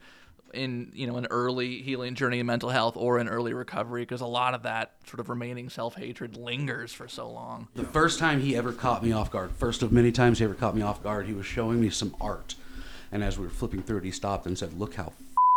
in 0.53 0.91
you 0.93 1.07
know 1.07 1.17
an 1.17 1.27
early 1.31 1.81
healing 1.81 2.15
journey 2.15 2.39
in 2.39 2.45
mental 2.45 2.69
health 2.69 2.95
or 2.95 3.19
in 3.19 3.27
early 3.27 3.53
recovery 3.53 4.03
because 4.03 4.21
a 4.21 4.25
lot 4.25 4.53
of 4.53 4.63
that 4.63 4.91
sort 5.05 5.19
of 5.19 5.29
remaining 5.29 5.69
self 5.69 5.95
hatred 5.95 6.37
lingers 6.37 6.93
for 6.93 7.07
so 7.07 7.29
long. 7.29 7.67
The 7.75 7.83
first 7.83 8.19
time 8.19 8.41
he 8.41 8.55
ever 8.55 8.71
caught 8.71 9.03
me 9.03 9.11
off 9.11 9.31
guard, 9.31 9.51
first 9.51 9.83
of 9.83 9.91
many 9.91 10.11
times 10.11 10.39
he 10.39 10.45
ever 10.45 10.53
caught 10.53 10.75
me 10.75 10.81
off 10.81 11.03
guard, 11.03 11.27
he 11.27 11.33
was 11.33 11.45
showing 11.45 11.81
me 11.81 11.89
some 11.89 12.15
art. 12.21 12.55
And 13.11 13.23
as 13.23 13.37
we 13.37 13.45
were 13.45 13.51
flipping 13.51 13.83
through 13.83 13.97
it, 13.97 14.05
he 14.05 14.11
stopped 14.11 14.47
and 14.47 14.57
said, 14.57 14.79
Look 14.79 14.95
how 14.95 15.13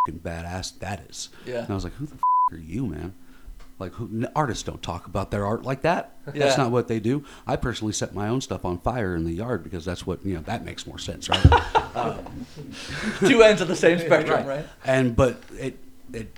fing 0.07 0.21
badass 0.21 0.79
that 0.79 1.01
is. 1.11 1.29
Yeah. 1.45 1.61
And 1.61 1.71
I 1.71 1.75
was 1.75 1.85
like, 1.85 1.93
Who 1.95 2.07
the 2.07 2.15
f- 2.15 2.21
are 2.53 2.59
you, 2.59 2.87
man? 2.87 3.15
Like, 3.79 3.93
who, 3.93 4.27
artists 4.35 4.63
don't 4.63 4.83
talk 4.83 5.07
about 5.07 5.31
their 5.31 5.45
art 5.45 5.63
like 5.65 5.83
that. 5.83 6.13
Yeah. 6.35 6.47
That's 6.47 6.59
not 6.59 6.71
what 6.73 6.89
they 6.89 6.99
do. 6.99 7.25
I 7.47 7.55
personally 7.57 7.93
set 7.93 8.13
my 8.15 8.27
own 8.29 8.41
stuff 8.41 8.65
on 8.65 8.79
fire 8.79 9.15
in 9.15 9.25
the 9.25 9.33
yard 9.33 9.63
because 9.63 9.85
that's 9.85 10.07
what, 10.07 10.25
you 10.27 10.35
know, 10.35 10.41
that 10.43 10.65
makes 10.65 10.87
more 10.87 10.99
sense, 10.99 11.29
right? 11.29 11.47
Uh, 11.97 12.19
two 13.21 13.43
ends 13.43 13.63
of 13.63 13.69
the 13.69 13.77
same 13.77 13.99
spectrum, 13.99 14.47
right? 14.47 14.67
and 14.85 15.17
but 15.17 15.41
it 15.59 15.79
it 16.13 16.29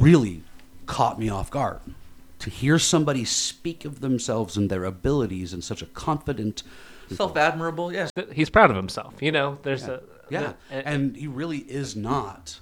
really 0.00 0.42
caught 0.86 1.18
me 1.18 1.28
off 1.28 1.50
guard 1.50 1.80
to 2.38 2.48
hear 2.48 2.78
somebody 2.78 3.22
speak 3.22 3.84
of 3.84 4.00
themselves 4.00 4.56
and 4.56 4.70
their 4.70 4.84
abilities 4.84 5.52
in 5.52 5.60
such 5.60 5.82
a 5.82 5.86
confident 5.86 6.62
Self 7.10 7.36
admirable, 7.36 7.92
yeah. 7.92 8.08
He's 8.32 8.48
proud 8.48 8.70
of 8.70 8.76
himself. 8.76 9.12
You 9.20 9.30
know, 9.30 9.58
there's 9.62 9.84
a 9.86 10.02
yeah, 10.30 10.54
and- 10.70 10.86
and 10.86 11.16
he 11.16 11.26
really 11.26 11.58
is 11.58 11.94
not 11.94 12.60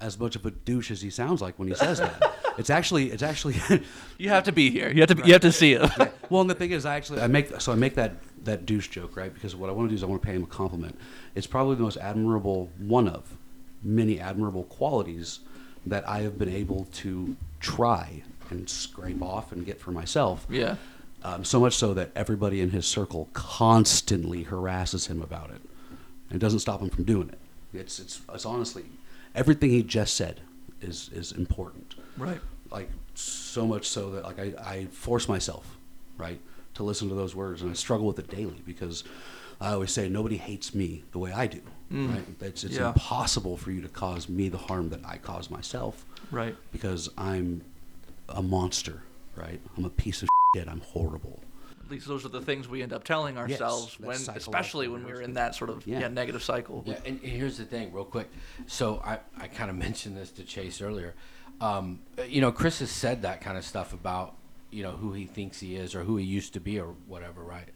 as 0.00 0.18
much 0.18 0.36
of 0.36 0.46
a 0.46 0.50
douche 0.50 0.90
as 0.90 1.02
he 1.02 1.10
sounds 1.10 1.42
like 1.42 1.58
when 1.58 1.68
he 1.68 1.74
says 1.74 1.98
that. 1.98 2.34
it's 2.58 2.70
actually, 2.70 3.10
it's 3.10 3.22
actually. 3.22 3.56
You 4.18 4.28
have 4.28 4.44
to 4.44 4.52
be 4.52 4.70
here. 4.70 4.90
You 4.90 5.00
have 5.00 5.16
to. 5.16 5.26
You 5.26 5.32
have 5.32 5.42
to 5.42 5.52
see 5.52 5.72
it. 5.72 5.80
well, 6.28 6.42
and 6.42 6.50
the 6.50 6.54
thing 6.54 6.72
is, 6.72 6.84
I 6.84 6.96
actually 6.96 7.22
I 7.22 7.26
make 7.26 7.58
so 7.60 7.72
I 7.72 7.74
make 7.74 7.94
that 7.94 8.12
that 8.44 8.66
douche 8.66 8.88
joke 8.88 9.16
right 9.16 9.32
because 9.32 9.56
what 9.56 9.70
I 9.70 9.72
want 9.72 9.88
to 9.88 9.90
do 9.90 9.94
is 9.96 10.02
I 10.02 10.06
want 10.06 10.20
to 10.20 10.26
pay 10.26 10.34
him 10.34 10.42
a 10.42 10.46
compliment. 10.46 10.98
It's 11.34 11.46
probably 11.46 11.76
the 11.76 11.82
most 11.82 11.96
admirable 11.96 12.68
one 12.78 13.08
of 13.08 13.36
many 13.82 14.20
admirable 14.20 14.64
qualities 14.64 15.40
that 15.86 16.06
I 16.08 16.20
have 16.20 16.38
been 16.38 16.50
able 16.50 16.86
to 16.92 17.34
try 17.60 18.22
and 18.50 18.68
scrape 18.68 19.22
off 19.22 19.52
and 19.52 19.64
get 19.64 19.80
for 19.80 19.92
myself. 19.92 20.46
Yeah. 20.50 20.76
Um, 21.22 21.44
so 21.44 21.60
much 21.60 21.74
so 21.74 21.94
that 21.94 22.10
everybody 22.16 22.60
in 22.60 22.70
his 22.70 22.86
circle 22.86 23.28
constantly 23.32 24.44
harasses 24.44 25.06
him 25.06 25.22
about 25.22 25.50
it, 25.50 25.60
and 26.28 26.36
it 26.36 26.38
doesn't 26.38 26.60
stop 26.60 26.80
him 26.80 26.90
from 26.90 27.04
doing 27.04 27.28
it. 27.28 27.38
It's 27.72 27.98
it's 27.98 28.20
it's 28.32 28.44
honestly 28.46 28.84
everything 29.34 29.70
he 29.70 29.82
just 29.82 30.14
said 30.14 30.40
is 30.80 31.10
is 31.12 31.32
important. 31.32 31.94
Right. 32.16 32.40
Like 32.70 32.90
so 33.14 33.66
much 33.66 33.88
so 33.88 34.10
that 34.10 34.24
like 34.24 34.38
I, 34.38 34.52
I 34.62 34.84
force 34.86 35.28
myself, 35.28 35.76
right, 36.16 36.40
to 36.74 36.82
listen 36.82 37.08
to 37.08 37.14
those 37.14 37.34
words, 37.34 37.62
and 37.62 37.70
I 37.70 37.74
struggle 37.74 38.06
with 38.06 38.18
it 38.18 38.28
daily 38.28 38.62
because 38.64 39.04
I 39.60 39.72
always 39.72 39.90
say 39.90 40.08
nobody 40.08 40.36
hates 40.36 40.74
me 40.74 41.04
the 41.12 41.18
way 41.18 41.32
I 41.32 41.46
do. 41.46 41.60
Mm. 41.92 42.14
Right? 42.14 42.24
It's 42.40 42.62
it's 42.64 42.76
Yeah. 42.76 42.88
impossible 42.88 43.56
for 43.56 43.72
you 43.72 43.82
to 43.82 43.88
cause 43.88 44.28
me 44.28 44.48
the 44.48 44.58
harm 44.58 44.90
that 44.90 45.00
I 45.04 45.18
cause 45.18 45.50
myself 45.50 46.04
Right. 46.30 46.56
because 46.72 47.08
I'm 47.18 47.62
a 48.28 48.42
monster, 48.42 49.02
right? 49.34 49.60
I'm 49.76 49.84
a 49.84 49.90
piece 49.90 50.22
of 50.22 50.28
shit. 50.54 50.68
I'm 50.68 50.80
horrible. 50.80 51.40
At 51.90 51.94
least 51.94 52.06
those 52.06 52.24
are 52.24 52.28
the 52.28 52.40
things 52.40 52.68
we 52.68 52.84
end 52.84 52.92
up 52.92 53.02
telling 53.02 53.36
ourselves 53.36 53.96
that's 53.98 54.28
when, 54.28 54.36
especially 54.36 54.86
when 54.86 55.04
we're 55.04 55.22
in 55.22 55.34
that 55.34 55.56
sort 55.56 55.70
of 55.70 55.84
yeah, 55.88 55.98
Yeah. 55.98 56.06
negative 56.06 56.40
cycle. 56.40 56.84
Yeah, 56.86 56.98
and 57.04 57.18
here's 57.18 57.58
the 57.58 57.64
thing, 57.64 57.92
real 57.92 58.04
quick. 58.04 58.30
So 58.68 59.02
I, 59.04 59.18
I 59.36 59.48
kind 59.48 59.70
of 59.70 59.76
mentioned 59.88 60.16
this 60.16 60.30
to 60.32 60.44
Chase 60.44 60.80
earlier. 60.80 61.14
Um, 61.60 61.98
you 62.28 62.40
know, 62.40 62.52
Chris 62.52 62.78
has 62.78 62.92
said 62.92 63.22
that 63.22 63.40
kind 63.40 63.58
of 63.58 63.64
stuff 63.64 63.92
about 63.92 64.36
you 64.70 64.84
know 64.84 64.92
who 64.92 65.14
he 65.14 65.26
thinks 65.26 65.58
he 65.58 65.74
is 65.74 65.96
or 65.96 66.04
who 66.04 66.16
he 66.16 66.24
used 66.24 66.52
to 66.52 66.60
be 66.60 66.78
or 66.78 66.94
whatever, 67.08 67.42
right? 67.42 67.68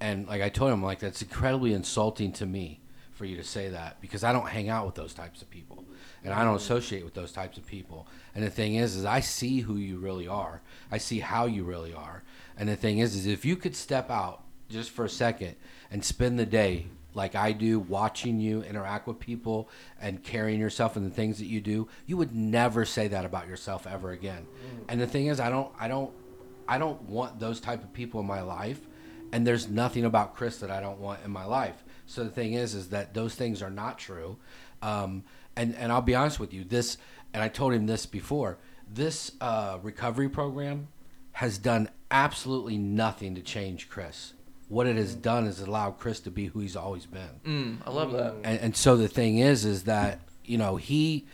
And 0.00 0.26
like 0.26 0.40
I 0.40 0.48
told 0.48 0.72
him, 0.72 0.82
like 0.82 1.00
that's 1.00 1.20
incredibly 1.20 1.74
insulting 1.74 2.32
to 2.32 2.46
me 2.46 2.80
for 3.20 3.26
you 3.26 3.36
to 3.36 3.44
say 3.44 3.68
that 3.68 4.00
because 4.00 4.24
I 4.24 4.32
don't 4.32 4.48
hang 4.48 4.70
out 4.70 4.86
with 4.86 4.94
those 4.94 5.12
types 5.12 5.42
of 5.42 5.50
people 5.50 5.84
and 6.24 6.32
I 6.32 6.42
don't 6.42 6.56
associate 6.56 7.04
with 7.04 7.12
those 7.12 7.32
types 7.32 7.58
of 7.58 7.66
people. 7.66 8.06
And 8.34 8.42
the 8.42 8.48
thing 8.48 8.76
is, 8.76 8.96
is 8.96 9.04
I 9.04 9.20
see 9.20 9.60
who 9.60 9.76
you 9.76 9.98
really 9.98 10.26
are. 10.26 10.62
I 10.90 10.96
see 10.96 11.20
how 11.20 11.44
you 11.44 11.64
really 11.64 11.92
are. 11.92 12.22
And 12.56 12.66
the 12.66 12.76
thing 12.76 12.96
is, 12.96 13.14
is 13.14 13.26
if 13.26 13.44
you 13.44 13.56
could 13.56 13.76
step 13.76 14.10
out 14.10 14.42
just 14.70 14.88
for 14.88 15.04
a 15.04 15.08
second 15.10 15.56
and 15.90 16.02
spend 16.02 16.38
the 16.38 16.46
day 16.46 16.86
like 17.12 17.34
I 17.34 17.52
do, 17.52 17.78
watching 17.78 18.40
you 18.40 18.62
interact 18.62 19.06
with 19.06 19.20
people 19.20 19.68
and 20.00 20.24
carrying 20.24 20.58
yourself 20.58 20.96
and 20.96 21.04
the 21.04 21.14
things 21.14 21.36
that 21.40 21.46
you 21.46 21.60
do, 21.60 21.88
you 22.06 22.16
would 22.16 22.34
never 22.34 22.86
say 22.86 23.06
that 23.08 23.26
about 23.26 23.48
yourself 23.48 23.86
ever 23.86 24.12
again. 24.12 24.46
And 24.88 24.98
the 24.98 25.06
thing 25.06 25.26
is, 25.26 25.40
I 25.40 25.50
don't, 25.50 25.70
I 25.78 25.88
don't, 25.88 26.10
I 26.66 26.78
don't 26.78 27.02
want 27.02 27.38
those 27.38 27.60
type 27.60 27.84
of 27.84 27.92
people 27.92 28.18
in 28.20 28.26
my 28.26 28.40
life. 28.40 28.80
And 29.30 29.46
there's 29.46 29.68
nothing 29.68 30.06
about 30.06 30.36
Chris 30.36 30.56
that 30.60 30.70
I 30.70 30.80
don't 30.80 31.00
want 31.00 31.20
in 31.22 31.30
my 31.30 31.44
life. 31.44 31.84
So 32.10 32.24
the 32.24 32.30
thing 32.30 32.54
is, 32.54 32.74
is 32.74 32.88
that 32.88 33.14
those 33.14 33.34
things 33.34 33.62
are 33.62 33.70
not 33.70 33.98
true. 33.98 34.36
Um, 34.82 35.24
and 35.56 35.74
and 35.76 35.92
I'll 35.92 36.02
be 36.02 36.14
honest 36.14 36.40
with 36.40 36.52
you, 36.52 36.64
this, 36.64 36.96
and 37.32 37.42
I 37.42 37.48
told 37.48 37.72
him 37.72 37.86
this 37.86 38.06
before. 38.06 38.58
This 38.92 39.32
uh, 39.40 39.78
recovery 39.82 40.28
program 40.28 40.88
has 41.32 41.58
done 41.58 41.88
absolutely 42.10 42.76
nothing 42.76 43.36
to 43.36 43.42
change 43.42 43.88
Chris. 43.88 44.32
What 44.68 44.86
it 44.86 44.96
has 44.96 45.14
done 45.14 45.46
is 45.46 45.60
allowed 45.60 45.98
Chris 45.98 46.20
to 46.20 46.30
be 46.30 46.46
who 46.46 46.60
he's 46.60 46.76
always 46.76 47.06
been. 47.06 47.40
Mm, 47.44 47.86
I 47.86 47.90
love 47.90 48.12
that. 48.12 48.34
And, 48.42 48.60
and 48.60 48.76
so 48.76 48.96
the 48.96 49.08
thing 49.08 49.38
is, 49.38 49.64
is 49.64 49.84
that 49.84 50.20
you 50.44 50.58
know 50.58 50.76
he 50.76 51.26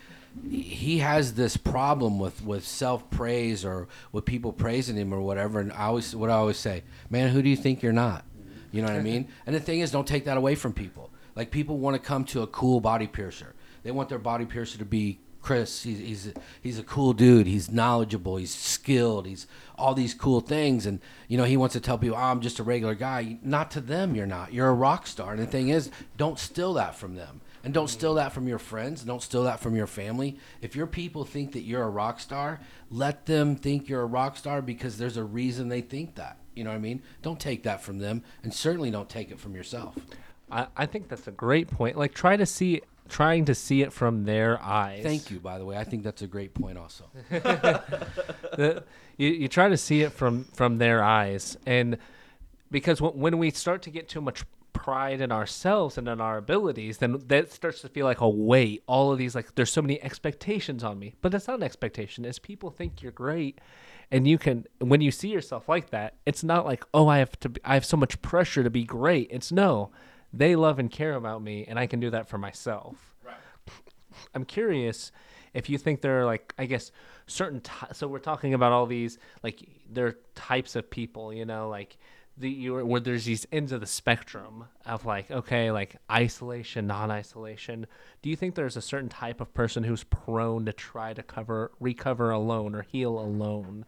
he 0.50 0.98
has 0.98 1.34
this 1.34 1.56
problem 1.56 2.18
with 2.18 2.44
with 2.44 2.66
self 2.66 3.08
praise 3.08 3.64
or 3.64 3.88
with 4.12 4.26
people 4.26 4.52
praising 4.52 4.96
him 4.96 5.14
or 5.14 5.20
whatever. 5.20 5.60
And 5.60 5.72
I 5.72 5.84
always 5.86 6.14
what 6.14 6.28
I 6.28 6.34
always 6.34 6.58
say, 6.58 6.82
man, 7.08 7.30
who 7.30 7.40
do 7.40 7.48
you 7.48 7.56
think 7.56 7.82
you're 7.82 7.92
not? 7.94 8.24
You 8.72 8.82
know 8.82 8.88
what 8.88 8.96
I 8.96 9.02
mean? 9.02 9.28
And 9.46 9.54
the 9.54 9.60
thing 9.60 9.80
is, 9.80 9.90
don't 9.90 10.06
take 10.06 10.24
that 10.24 10.36
away 10.36 10.54
from 10.54 10.72
people. 10.72 11.10
Like 11.34 11.50
people 11.50 11.78
want 11.78 11.94
to 11.94 12.00
come 12.00 12.24
to 12.26 12.42
a 12.42 12.46
cool 12.46 12.80
body 12.80 13.06
piercer. 13.06 13.54
They 13.82 13.90
want 13.90 14.08
their 14.08 14.18
body 14.18 14.46
piercer 14.46 14.78
to 14.78 14.84
be 14.84 15.20
Chris. 15.46 15.84
He's 15.84 15.98
he's 15.98 16.32
he's 16.60 16.78
a 16.78 16.82
cool 16.82 17.12
dude. 17.12 17.46
He's 17.46 17.70
knowledgeable. 17.70 18.36
He's 18.36 18.52
skilled. 18.52 19.26
He's 19.26 19.46
all 19.78 19.94
these 19.94 20.12
cool 20.12 20.40
things. 20.40 20.86
And 20.86 20.98
you 21.28 21.38
know 21.38 21.44
he 21.44 21.56
wants 21.56 21.74
to 21.74 21.80
tell 21.80 21.98
people, 21.98 22.16
oh, 22.16 22.20
I'm 22.20 22.40
just 22.40 22.58
a 22.58 22.64
regular 22.64 22.96
guy. 22.96 23.38
Not 23.42 23.70
to 23.72 23.80
them, 23.80 24.16
you're 24.16 24.26
not. 24.26 24.52
You're 24.52 24.68
a 24.68 24.74
rock 24.74 25.06
star. 25.06 25.32
And 25.32 25.40
the 25.40 25.46
thing 25.46 25.68
is, 25.68 25.90
don't 26.16 26.38
steal 26.38 26.74
that 26.74 26.96
from 26.96 27.14
them. 27.14 27.42
And 27.62 27.72
don't 27.72 27.88
steal 27.88 28.14
that 28.14 28.32
from 28.32 28.48
your 28.48 28.58
friends. 28.58 29.02
Don't 29.02 29.22
steal 29.22 29.44
that 29.44 29.60
from 29.60 29.76
your 29.76 29.86
family. 29.86 30.36
If 30.62 30.74
your 30.74 30.86
people 30.86 31.24
think 31.24 31.52
that 31.52 31.62
you're 31.62 31.82
a 31.82 31.90
rock 31.90 32.18
star, 32.18 32.60
let 32.90 33.26
them 33.26 33.56
think 33.56 33.88
you're 33.88 34.02
a 34.02 34.06
rock 34.06 34.36
star 34.36 34.62
because 34.62 34.98
there's 34.98 35.16
a 35.16 35.24
reason 35.24 35.68
they 35.68 35.80
think 35.80 36.14
that. 36.16 36.38
You 36.56 36.64
know 36.64 36.70
what 36.70 36.76
I 36.76 36.80
mean? 36.80 37.02
Don't 37.22 37.38
take 37.38 37.62
that 37.64 37.82
from 37.82 37.98
them, 37.98 38.22
and 38.42 38.52
certainly 38.52 38.90
don't 38.90 39.08
take 39.08 39.30
it 39.30 39.38
from 39.38 39.54
yourself. 39.54 39.94
I, 40.50 40.66
I 40.76 40.86
think 40.86 41.08
that's 41.08 41.28
a 41.28 41.32
great 41.32 41.68
point. 41.68 41.96
Like 41.96 42.14
try 42.14 42.36
to 42.36 42.46
see 42.46 42.82
trying 43.08 43.44
to 43.44 43.54
see 43.54 43.82
it 43.82 43.92
from 43.92 44.24
their 44.24 44.60
eyes. 44.60 45.04
Thank 45.04 45.30
you, 45.30 45.38
by 45.38 45.58
the 45.58 45.64
way. 45.64 45.76
I 45.76 45.84
think 45.84 46.02
that's 46.02 46.22
a 46.22 46.26
great 46.26 46.54
point, 46.54 46.76
also. 46.78 47.04
The- 47.30 48.82
you, 49.16 49.30
you 49.30 49.48
try 49.48 49.68
to 49.68 49.76
see 49.76 50.02
it 50.02 50.12
from 50.12 50.44
from 50.54 50.78
their 50.78 51.02
eyes 51.02 51.56
and 51.66 51.98
because 52.70 53.00
when, 53.00 53.12
when 53.18 53.38
we 53.38 53.50
start 53.50 53.82
to 53.82 53.90
get 53.90 54.08
too 54.08 54.20
much 54.20 54.44
pride 54.72 55.20
in 55.20 55.32
ourselves 55.32 55.96
and 55.96 56.06
in 56.06 56.20
our 56.20 56.36
abilities 56.36 56.98
then 56.98 57.18
that 57.26 57.50
starts 57.50 57.80
to 57.80 57.88
feel 57.88 58.04
like 58.04 58.20
oh, 58.20 58.26
a 58.26 58.28
weight 58.28 58.82
all 58.86 59.10
of 59.10 59.18
these 59.18 59.34
like 59.34 59.54
there's 59.54 59.72
so 59.72 59.82
many 59.82 60.02
expectations 60.02 60.84
on 60.84 60.98
me 60.98 61.14
but 61.22 61.32
that's 61.32 61.48
not 61.48 61.56
an 61.56 61.62
expectation 61.62 62.24
is 62.24 62.38
people 62.38 62.70
think 62.70 63.02
you're 63.02 63.12
great 63.12 63.58
and 64.10 64.26
you 64.28 64.38
can 64.38 64.64
when 64.78 65.00
you 65.00 65.10
see 65.10 65.28
yourself 65.28 65.68
like 65.68 65.90
that 65.90 66.14
it's 66.24 66.44
not 66.44 66.64
like 66.64 66.84
oh 66.94 67.08
i 67.08 67.18
have 67.18 67.38
to 67.40 67.48
be, 67.48 67.60
i 67.64 67.74
have 67.74 67.84
so 67.84 67.96
much 67.96 68.20
pressure 68.22 68.62
to 68.62 68.70
be 68.70 68.84
great 68.84 69.28
it's 69.30 69.50
no 69.50 69.90
they 70.32 70.54
love 70.54 70.78
and 70.78 70.90
care 70.90 71.14
about 71.14 71.42
me 71.42 71.64
and 71.66 71.78
i 71.78 71.86
can 71.86 72.00
do 72.00 72.10
that 72.10 72.28
for 72.28 72.38
myself 72.38 73.16
I'm 74.34 74.44
curious 74.44 75.12
if 75.54 75.68
you 75.70 75.78
think 75.78 76.00
there 76.00 76.20
are 76.20 76.24
like 76.24 76.54
I 76.58 76.66
guess 76.66 76.92
certain 77.26 77.60
ty- 77.60 77.88
so 77.92 78.06
we're 78.06 78.18
talking 78.18 78.54
about 78.54 78.72
all 78.72 78.86
these 78.86 79.18
like 79.42 79.66
there 79.90 80.06
are 80.06 80.16
types 80.34 80.76
of 80.76 80.90
people, 80.90 81.32
you 81.32 81.44
know, 81.44 81.68
like 81.68 81.96
the 82.38 82.50
you 82.50 82.84
where 82.84 83.00
there's 83.00 83.24
these 83.24 83.46
ends 83.52 83.72
of 83.72 83.80
the 83.80 83.86
spectrum 83.86 84.64
of 84.84 85.06
like 85.06 85.30
okay, 85.30 85.70
like 85.70 85.96
isolation, 86.10 86.86
non-isolation. 86.86 87.86
Do 88.22 88.30
you 88.30 88.36
think 88.36 88.54
there's 88.54 88.76
a 88.76 88.82
certain 88.82 89.08
type 89.08 89.40
of 89.40 89.52
person 89.54 89.84
who's 89.84 90.04
prone 90.04 90.66
to 90.66 90.72
try 90.72 91.14
to 91.14 91.22
cover 91.22 91.72
recover 91.80 92.30
alone 92.30 92.74
or 92.74 92.82
heal 92.82 93.18
alone? 93.18 93.84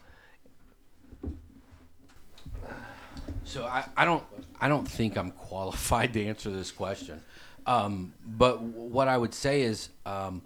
So 3.48 3.64
I, 3.64 3.84
I 3.96 4.04
don't 4.04 4.22
I 4.60 4.68
don't 4.68 4.86
think 4.86 5.16
I'm 5.16 5.30
qualified 5.30 6.12
to 6.14 6.24
answer 6.24 6.50
this 6.50 6.70
question. 6.70 7.22
Um, 7.66 8.12
but 8.26 8.58
w- 8.58 8.72
what 8.72 9.08
I 9.08 9.16
would 9.16 9.34
say 9.34 9.62
is 9.62 9.88
um, 10.06 10.42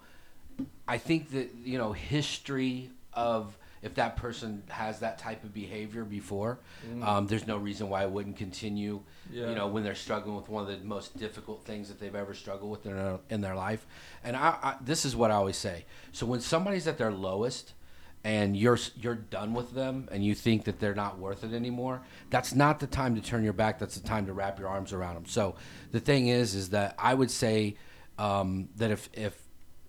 I 0.86 0.98
think 0.98 1.30
that 1.32 1.50
you 1.64 1.78
know 1.78 1.92
history 1.92 2.90
of 3.12 3.56
if 3.82 3.94
that 3.96 4.16
person 4.16 4.62
has 4.68 5.00
that 5.00 5.18
type 5.18 5.42
of 5.42 5.52
behavior 5.52 6.04
before, 6.04 6.60
um, 7.02 7.26
there's 7.26 7.48
no 7.48 7.56
reason 7.56 7.88
why 7.88 8.04
it 8.04 8.10
wouldn't 8.10 8.36
continue. 8.36 9.00
Yeah. 9.32 9.48
You 9.48 9.56
know 9.56 9.66
when 9.66 9.82
they're 9.82 9.96
struggling 9.96 10.36
with 10.36 10.48
one 10.48 10.62
of 10.62 10.68
the 10.68 10.84
most 10.86 11.18
difficult 11.18 11.64
things 11.64 11.88
that 11.88 11.98
they've 11.98 12.14
ever 12.14 12.34
struggled 12.34 12.70
with 12.70 12.86
in 12.86 12.94
their, 12.96 13.18
in 13.30 13.40
their 13.40 13.56
life. 13.56 13.84
And 14.22 14.36
I, 14.36 14.56
I 14.62 14.76
this 14.80 15.04
is 15.04 15.16
what 15.16 15.32
I 15.32 15.34
always 15.34 15.56
say. 15.56 15.86
So 16.12 16.24
when 16.24 16.40
somebody's 16.40 16.86
at 16.86 16.98
their 16.98 17.10
lowest, 17.10 17.72
and 18.24 18.56
you're 18.56 18.78
you're 18.96 19.14
done 19.14 19.52
with 19.52 19.72
them 19.74 20.08
and 20.12 20.24
you 20.24 20.34
think 20.34 20.64
that 20.64 20.78
they're 20.78 20.94
not 20.94 21.18
worth 21.18 21.44
it 21.44 21.52
anymore 21.52 22.00
that's 22.30 22.54
not 22.54 22.80
the 22.80 22.86
time 22.86 23.14
to 23.14 23.20
turn 23.20 23.42
your 23.42 23.52
back. 23.52 23.78
That's 23.78 23.96
the 23.96 24.06
time 24.06 24.26
to 24.26 24.32
wrap 24.32 24.58
your 24.58 24.68
arms 24.68 24.92
around 24.92 25.14
them 25.14 25.26
so 25.26 25.56
the 25.90 26.00
thing 26.00 26.28
is 26.28 26.54
is 26.54 26.70
that 26.70 26.94
i 26.98 27.14
would 27.14 27.30
say 27.30 27.76
um, 28.18 28.68
that 28.76 28.90
if 28.90 29.08
if 29.14 29.42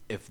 if 0.09 0.29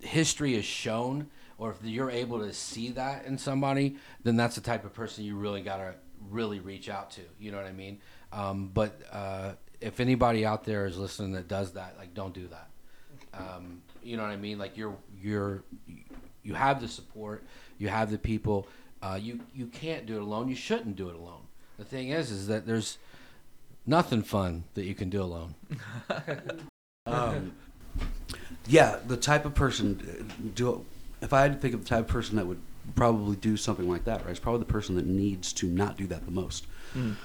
history 0.00 0.54
is 0.54 0.64
shown 0.64 1.28
or 1.56 1.70
if 1.70 1.76
you're 1.82 2.10
able 2.10 2.40
to 2.40 2.52
see 2.52 2.90
that 2.90 3.24
in 3.24 3.38
somebody 3.38 3.96
then 4.22 4.36
that's 4.36 4.54
the 4.54 4.60
type 4.60 4.84
of 4.84 4.92
person 4.92 5.24
you 5.24 5.36
really 5.36 5.62
got 5.62 5.78
to 5.78 5.94
really 6.30 6.60
reach 6.60 6.88
out 6.88 7.10
to. 7.12 7.22
You 7.38 7.50
know 7.52 7.58
what 7.58 7.66
i 7.66 7.72
mean? 7.72 8.00
Um, 8.32 8.70
but 8.72 9.00
uh, 9.10 9.52
if 9.80 10.00
anybody 10.00 10.44
out 10.44 10.64
there 10.64 10.86
is 10.86 10.98
listening 10.98 11.32
that 11.32 11.48
does 11.48 11.72
that 11.72 11.96
like 11.98 12.14
don't 12.14 12.34
do 12.34 12.48
that. 12.48 12.68
Um, 13.34 13.82
you 14.02 14.16
know 14.16 14.22
what 14.22 14.32
I 14.32 14.36
mean? 14.36 14.58
Like 14.58 14.76
you're 14.76 14.96
you're 15.20 15.62
you 16.48 16.54
have 16.54 16.80
the 16.80 16.88
support, 16.88 17.44
you 17.78 17.88
have 17.88 18.10
the 18.10 18.18
people. 18.18 18.66
Uh, 19.00 19.18
you 19.20 19.40
you 19.54 19.66
can't 19.66 20.06
do 20.06 20.16
it 20.16 20.22
alone. 20.22 20.48
You 20.48 20.56
shouldn't 20.56 20.96
do 20.96 21.08
it 21.08 21.14
alone. 21.14 21.42
The 21.78 21.84
thing 21.84 22.08
is, 22.08 22.30
is 22.30 22.48
that 22.48 22.66
there's 22.66 22.98
nothing 23.86 24.22
fun 24.22 24.64
that 24.74 24.84
you 24.84 24.94
can 24.94 25.10
do 25.10 25.22
alone. 25.22 25.54
Um, 27.06 27.54
yeah, 28.66 28.98
the 29.06 29.16
type 29.16 29.46
of 29.46 29.54
person 29.54 30.28
uh, 30.28 30.50
do 30.54 30.84
if 31.22 31.32
I 31.32 31.40
had 31.40 31.54
to 31.54 31.58
think 31.58 31.72
of 31.72 31.84
the 31.84 31.88
type 31.88 32.00
of 32.00 32.08
person 32.08 32.36
that 32.36 32.46
would 32.46 32.60
probably 32.94 33.36
do 33.36 33.56
something 33.56 33.88
like 33.88 34.04
that, 34.04 34.22
right? 34.22 34.30
It's 34.30 34.40
probably 34.40 34.58
the 34.58 34.72
person 34.72 34.94
that 34.96 35.06
needs 35.06 35.54
to 35.54 35.66
not 35.68 35.96
do 35.96 36.06
that 36.08 36.26
the 36.26 36.30
most. 36.30 36.66
Um, 36.94 37.16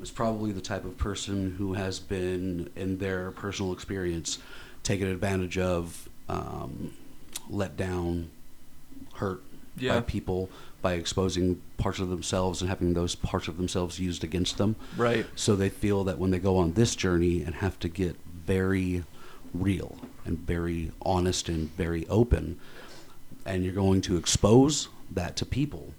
it's 0.00 0.10
probably 0.10 0.52
the 0.52 0.60
type 0.60 0.84
of 0.84 0.96
person 0.96 1.56
who 1.58 1.74
has 1.74 1.98
been 1.98 2.70
in 2.76 2.98
their 2.98 3.32
personal 3.32 3.72
experience 3.72 4.38
taken 4.82 5.08
advantage 5.08 5.58
of, 5.58 6.08
um, 6.28 6.92
let 7.48 7.76
down, 7.76 8.30
hurt 9.16 9.42
Yeah. 9.78 9.96
by 9.96 10.00
people 10.02 10.48
by 10.82 10.92
exposing 10.94 11.60
parts 11.78 11.98
of 11.98 12.08
themselves 12.10 12.60
and 12.60 12.68
having 12.68 12.94
those 12.94 13.14
parts 13.16 13.48
of 13.48 13.56
themselves 13.56 13.98
used 13.98 14.22
against 14.22 14.56
them. 14.56 14.76
Right. 14.96 15.26
So 15.34 15.56
they 15.56 15.68
feel 15.68 16.04
that 16.04 16.18
when 16.18 16.30
they 16.30 16.38
go 16.38 16.56
on 16.58 16.72
this 16.74 16.94
journey 16.94 17.42
and 17.42 17.56
have 17.56 17.78
to 17.80 17.88
get 17.88 18.16
very 18.46 19.02
real 19.52 19.96
and 20.24 20.38
very 20.38 20.92
honest 21.02 21.48
and 21.48 21.74
very 21.76 22.06
open, 22.08 22.58
and 23.44 23.64
you're 23.64 23.74
going 23.74 24.00
to 24.02 24.16
expose 24.16 24.88
that 25.10 25.34
to 25.36 25.46
people, 25.46 25.92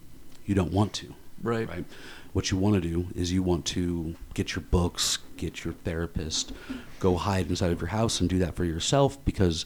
you 0.45 0.55
don't 0.55 0.71
want 0.71 0.93
to. 0.93 1.13
Right. 1.43 1.67
Right. 1.67 1.85
What 2.33 2.51
you 2.51 2.57
want 2.57 2.75
to 2.75 2.81
do 2.81 3.07
is 3.15 3.31
you 3.31 3.43
want 3.43 3.65
to 3.67 4.15
get 4.35 4.55
your 4.55 4.63
books, 4.63 5.17
get 5.37 5.65
your 5.65 5.73
therapist, 5.73 6.51
go 6.99 7.15
hide 7.17 7.49
inside 7.49 7.71
of 7.71 7.81
your 7.81 7.89
house 7.89 8.21
and 8.21 8.29
do 8.29 8.39
that 8.39 8.55
for 8.55 8.63
yourself 8.63 9.23
because 9.25 9.65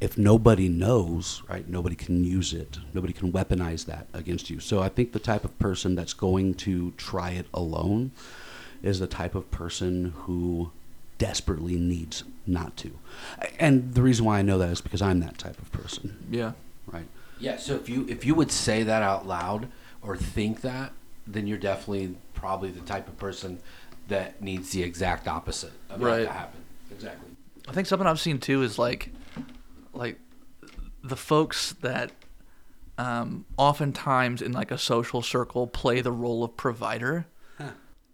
if 0.00 0.16
nobody 0.16 0.68
knows, 0.68 1.42
right, 1.48 1.68
nobody 1.68 1.96
can 1.96 2.22
use 2.24 2.52
it. 2.52 2.78
Nobody 2.94 3.12
can 3.12 3.32
weaponize 3.32 3.84
that 3.86 4.06
against 4.12 4.48
you. 4.50 4.60
So 4.60 4.80
I 4.80 4.88
think 4.88 5.12
the 5.12 5.18
type 5.18 5.44
of 5.44 5.58
person 5.58 5.94
that's 5.96 6.12
going 6.12 6.54
to 6.54 6.92
try 6.92 7.30
it 7.30 7.46
alone 7.52 8.12
is 8.82 9.00
the 9.00 9.08
type 9.08 9.34
of 9.34 9.50
person 9.50 10.12
who 10.16 10.70
desperately 11.18 11.74
needs 11.76 12.22
not 12.46 12.76
to. 12.76 12.92
And 13.58 13.94
the 13.94 14.02
reason 14.02 14.24
why 14.24 14.38
I 14.38 14.42
know 14.42 14.56
that 14.58 14.70
is 14.70 14.80
because 14.80 15.02
I'm 15.02 15.18
that 15.20 15.36
type 15.36 15.58
of 15.60 15.72
person, 15.72 16.16
Yeah. 16.30 16.52
right? 16.86 17.06
Yeah. 17.40 17.56
So 17.56 17.74
if 17.74 17.88
you 17.88 18.06
if 18.08 18.24
you 18.24 18.34
would 18.36 18.52
say 18.52 18.84
that 18.84 19.02
out 19.02 19.26
loud 19.26 19.68
or 20.00 20.16
think 20.16 20.60
that, 20.60 20.92
then 21.26 21.46
you're 21.48 21.58
definitely 21.58 22.14
probably 22.34 22.70
the 22.70 22.80
type 22.80 23.08
of 23.08 23.18
person 23.18 23.58
that 24.06 24.40
needs 24.40 24.70
the 24.70 24.82
exact 24.84 25.26
opposite 25.26 25.72
of 25.90 26.00
Right. 26.00 26.18
that 26.20 26.26
to 26.26 26.32
happen. 26.32 26.60
Exactly. 26.92 27.30
I 27.68 27.72
think 27.72 27.86
something 27.88 28.06
I've 28.06 28.20
seen 28.20 28.38
too 28.38 28.62
is 28.62 28.78
like, 28.78 29.10
like, 29.92 30.18
the 31.02 31.16
folks 31.16 31.72
that, 31.80 32.12
um, 32.98 33.46
oftentimes 33.56 34.42
in 34.42 34.52
like 34.52 34.70
a 34.70 34.78
social 34.78 35.22
circle 35.22 35.66
play 35.66 36.00
the 36.00 36.12
role 36.12 36.44
of 36.44 36.56
provider. 36.56 37.26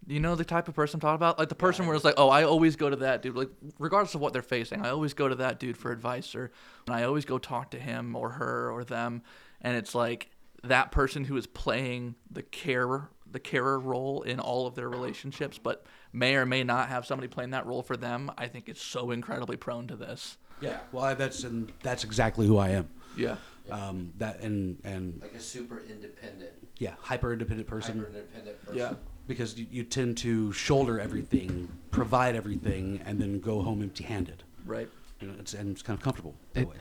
You 0.06 0.20
know 0.20 0.34
the 0.34 0.44
type 0.44 0.68
of 0.68 0.74
person 0.74 0.98
I'm 0.98 1.00
talking 1.00 1.14
about, 1.14 1.38
like 1.38 1.48
the 1.48 1.54
person 1.54 1.86
where 1.86 1.96
it's 1.96 2.04
like, 2.04 2.16
oh, 2.18 2.28
I 2.28 2.42
always 2.42 2.76
go 2.76 2.90
to 2.90 2.96
that 2.96 3.22
dude, 3.22 3.36
like 3.36 3.48
regardless 3.78 4.14
of 4.14 4.20
what 4.20 4.34
they're 4.34 4.42
facing, 4.42 4.84
I 4.84 4.90
always 4.90 5.14
go 5.14 5.28
to 5.28 5.34
that 5.36 5.58
dude 5.58 5.78
for 5.78 5.92
advice, 5.92 6.34
or 6.34 6.50
and 6.86 6.94
I 6.94 7.04
always 7.04 7.24
go 7.24 7.38
talk 7.38 7.70
to 7.70 7.78
him 7.78 8.14
or 8.14 8.30
her 8.30 8.70
or 8.70 8.84
them, 8.84 9.22
and 9.62 9.76
it's 9.76 9.94
like 9.94 10.28
that 10.62 10.92
person 10.92 11.24
who 11.24 11.38
is 11.38 11.46
playing 11.46 12.16
the 12.30 12.42
care 12.42 13.08
the 13.30 13.40
carer 13.40 13.80
role 13.80 14.22
in 14.22 14.38
all 14.40 14.66
of 14.66 14.74
their 14.74 14.88
relationships, 14.90 15.58
but 15.58 15.86
may 16.12 16.36
or 16.36 16.44
may 16.44 16.62
not 16.64 16.88
have 16.90 17.06
somebody 17.06 17.26
playing 17.26 17.50
that 17.50 17.66
role 17.66 17.82
for 17.82 17.96
them. 17.96 18.30
I 18.36 18.46
think 18.46 18.68
is 18.68 18.80
so 18.80 19.10
incredibly 19.10 19.56
prone 19.56 19.88
to 19.88 19.96
this. 19.96 20.36
Yeah. 20.60 20.78
Well, 20.92 21.04
I, 21.04 21.14
that's 21.14 21.44
and 21.44 21.72
that's 21.82 22.04
exactly 22.04 22.46
who 22.46 22.56
I 22.58 22.70
am. 22.70 22.88
Yeah. 23.16 23.36
Um, 23.70 24.12
that 24.18 24.40
and 24.40 24.78
and 24.84 25.20
Like 25.22 25.34
a 25.34 25.40
super 25.40 25.78
independent, 25.88 26.50
yeah, 26.78 26.94
hyper 27.00 27.32
independent 27.32 27.66
person. 27.68 27.96
hyper 27.98 28.08
independent 28.08 28.60
person. 28.64 28.76
Yeah. 28.78 28.92
because 29.26 29.58
you, 29.58 29.66
you 29.70 29.84
tend 29.84 30.18
to 30.18 30.52
shoulder 30.52 31.00
everything, 31.00 31.68
provide 31.90 32.36
everything, 32.36 33.00
and 33.06 33.18
then 33.20 33.40
go 33.40 33.62
home 33.62 33.82
empty-handed. 33.82 34.42
Right. 34.66 34.88
You 35.20 35.28
know, 35.28 35.34
it's 35.38 35.54
and 35.54 35.70
it's 35.70 35.82
kind 35.82 35.96
of 35.98 36.02
comfortable. 36.04 36.34
That 36.52 36.62
It- 36.62 36.68
way. 36.68 36.76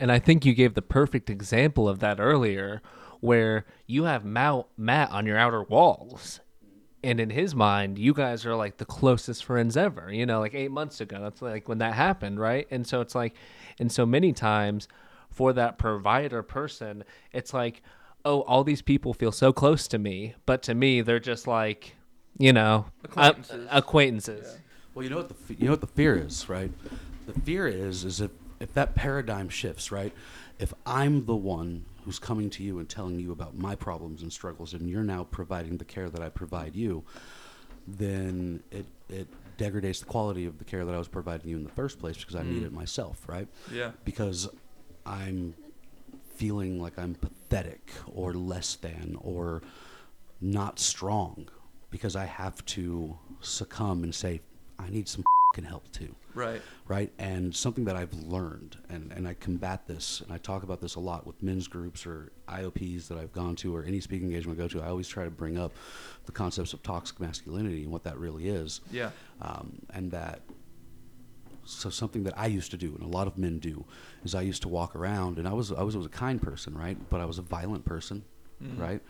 And 0.00 0.10
I 0.12 0.18
think 0.18 0.44
you 0.46 0.54
gave 0.54 0.74
the 0.74 0.82
perfect 0.82 1.28
example 1.30 1.88
of 1.88 1.98
that 2.00 2.18
earlier, 2.20 2.80
where 3.20 3.64
you 3.86 4.04
have 4.04 4.24
Matt, 4.24 4.66
Matt 4.76 5.10
on 5.10 5.26
your 5.26 5.36
outer 5.38 5.62
walls. 5.62 6.40
And 7.04 7.18
in 7.18 7.30
his 7.30 7.54
mind, 7.54 7.98
you 7.98 8.14
guys 8.14 8.46
are 8.46 8.54
like 8.54 8.76
the 8.76 8.84
closest 8.84 9.44
friends 9.44 9.76
ever. 9.76 10.12
You 10.12 10.24
know, 10.26 10.38
like 10.40 10.54
eight 10.54 10.70
months 10.70 11.00
ago. 11.00 11.18
That's 11.20 11.42
like 11.42 11.68
when 11.68 11.78
that 11.78 11.94
happened, 11.94 12.38
right? 12.38 12.66
And 12.70 12.86
so 12.86 13.00
it's 13.00 13.14
like, 13.14 13.34
and 13.78 13.90
so 13.90 14.06
many 14.06 14.32
times 14.32 14.86
for 15.30 15.52
that 15.54 15.78
provider 15.78 16.42
person, 16.42 17.02
it's 17.32 17.52
like, 17.52 17.82
oh, 18.24 18.42
all 18.42 18.62
these 18.62 18.82
people 18.82 19.14
feel 19.14 19.32
so 19.32 19.52
close 19.52 19.88
to 19.88 19.98
me. 19.98 20.34
But 20.46 20.62
to 20.64 20.74
me, 20.74 21.00
they're 21.00 21.18
just 21.18 21.46
like, 21.46 21.96
you 22.38 22.52
know, 22.52 22.86
uh, 23.16 23.32
Acquaintances. 23.32 23.68
acquaintances. 23.70 24.58
Well, 24.94 25.02
you 25.04 25.10
know 25.10 25.16
what 25.16 25.28
the 25.28 25.54
you 25.54 25.64
know 25.64 25.72
what 25.72 25.80
the 25.80 25.86
fear 25.86 26.16
is, 26.16 26.48
right? 26.48 26.70
The 27.26 27.32
fear 27.40 27.66
is 27.66 28.04
is 28.04 28.20
if 28.20 28.30
if 28.60 28.72
that 28.74 28.94
paradigm 28.94 29.48
shifts, 29.48 29.90
right? 29.90 30.12
If 30.58 30.72
I'm 30.86 31.24
the 31.26 31.34
one 31.34 31.86
who's 32.04 32.18
coming 32.18 32.50
to 32.50 32.62
you 32.62 32.78
and 32.78 32.88
telling 32.88 33.18
you 33.18 33.32
about 33.32 33.56
my 33.56 33.74
problems 33.74 34.22
and 34.22 34.32
struggles, 34.32 34.74
and 34.74 34.88
you're 34.88 35.04
now 35.04 35.24
providing 35.24 35.76
the 35.76 35.84
care 35.84 36.10
that 36.10 36.22
I 36.22 36.28
provide 36.28 36.74
you, 36.74 37.04
then 37.86 38.62
it 38.70 38.86
it 39.08 39.28
degrades 39.56 40.00
the 40.00 40.06
quality 40.06 40.46
of 40.46 40.58
the 40.58 40.64
care 40.64 40.84
that 40.84 40.94
I 40.94 40.98
was 40.98 41.08
providing 41.08 41.48
you 41.48 41.56
in 41.56 41.64
the 41.64 41.70
first 41.70 41.98
place 41.98 42.16
because 42.16 42.34
I 42.34 42.42
need 42.42 42.62
mm. 42.62 42.66
it 42.66 42.72
myself, 42.72 43.28
right? 43.28 43.46
Yeah. 43.72 43.92
Because 44.04 44.48
I'm 45.04 45.54
feeling 46.34 46.80
like 46.80 46.98
I'm 46.98 47.14
pathetic 47.14 47.90
or 48.06 48.32
less 48.32 48.76
than 48.76 49.16
or 49.20 49.62
not 50.40 50.78
strong 50.78 51.48
because 51.90 52.16
I 52.16 52.24
have 52.24 52.64
to 52.66 53.16
succumb 53.40 54.02
and 54.02 54.14
say, 54.14 54.40
I 54.78 54.88
need 54.88 55.08
some 55.08 55.24
fing 55.54 55.64
help 55.64 55.90
too. 55.92 56.14
Right. 56.34 56.62
Right. 56.86 57.12
And 57.18 57.54
something 57.54 57.84
that 57.84 57.96
I've 57.96 58.12
learned, 58.14 58.76
and, 58.88 59.12
and 59.12 59.28
I 59.28 59.34
combat 59.34 59.86
this, 59.86 60.20
and 60.20 60.32
I 60.32 60.38
talk 60.38 60.62
about 60.62 60.80
this 60.80 60.94
a 60.94 61.00
lot 61.00 61.26
with 61.26 61.42
men's 61.42 61.68
groups 61.68 62.06
or 62.06 62.32
IOPs 62.48 63.08
that 63.08 63.18
I've 63.18 63.32
gone 63.32 63.56
to 63.56 63.74
or 63.74 63.84
any 63.84 64.00
speaking 64.00 64.28
engagement 64.28 64.58
I 64.58 64.62
go 64.62 64.68
to. 64.68 64.82
I 64.82 64.88
always 64.88 65.08
try 65.08 65.24
to 65.24 65.30
bring 65.30 65.58
up 65.58 65.72
the 66.26 66.32
concepts 66.32 66.72
of 66.72 66.82
toxic 66.82 67.20
masculinity 67.20 67.82
and 67.82 67.92
what 67.92 68.04
that 68.04 68.18
really 68.18 68.48
is. 68.48 68.80
Yeah. 68.90 69.10
Um, 69.40 69.80
and 69.90 70.10
that 70.12 70.40
so 71.64 71.90
something 71.90 72.24
that 72.24 72.34
I 72.36 72.46
used 72.46 72.72
to 72.72 72.76
do 72.76 72.92
and 72.94 73.02
a 73.04 73.06
lot 73.06 73.28
of 73.28 73.38
men 73.38 73.58
do 73.58 73.84
is 74.24 74.34
I 74.34 74.42
used 74.42 74.62
to 74.62 74.68
walk 74.68 74.96
around 74.96 75.38
and 75.38 75.46
I 75.46 75.52
was 75.52 75.70
I 75.70 75.82
was, 75.82 75.96
was 75.96 76.06
a 76.06 76.10
kind 76.10 76.42
person, 76.42 76.76
right? 76.76 76.96
But 77.08 77.20
I 77.20 77.24
was 77.24 77.38
a 77.38 77.42
violent 77.42 77.84
person, 77.84 78.24
right? 78.76 79.00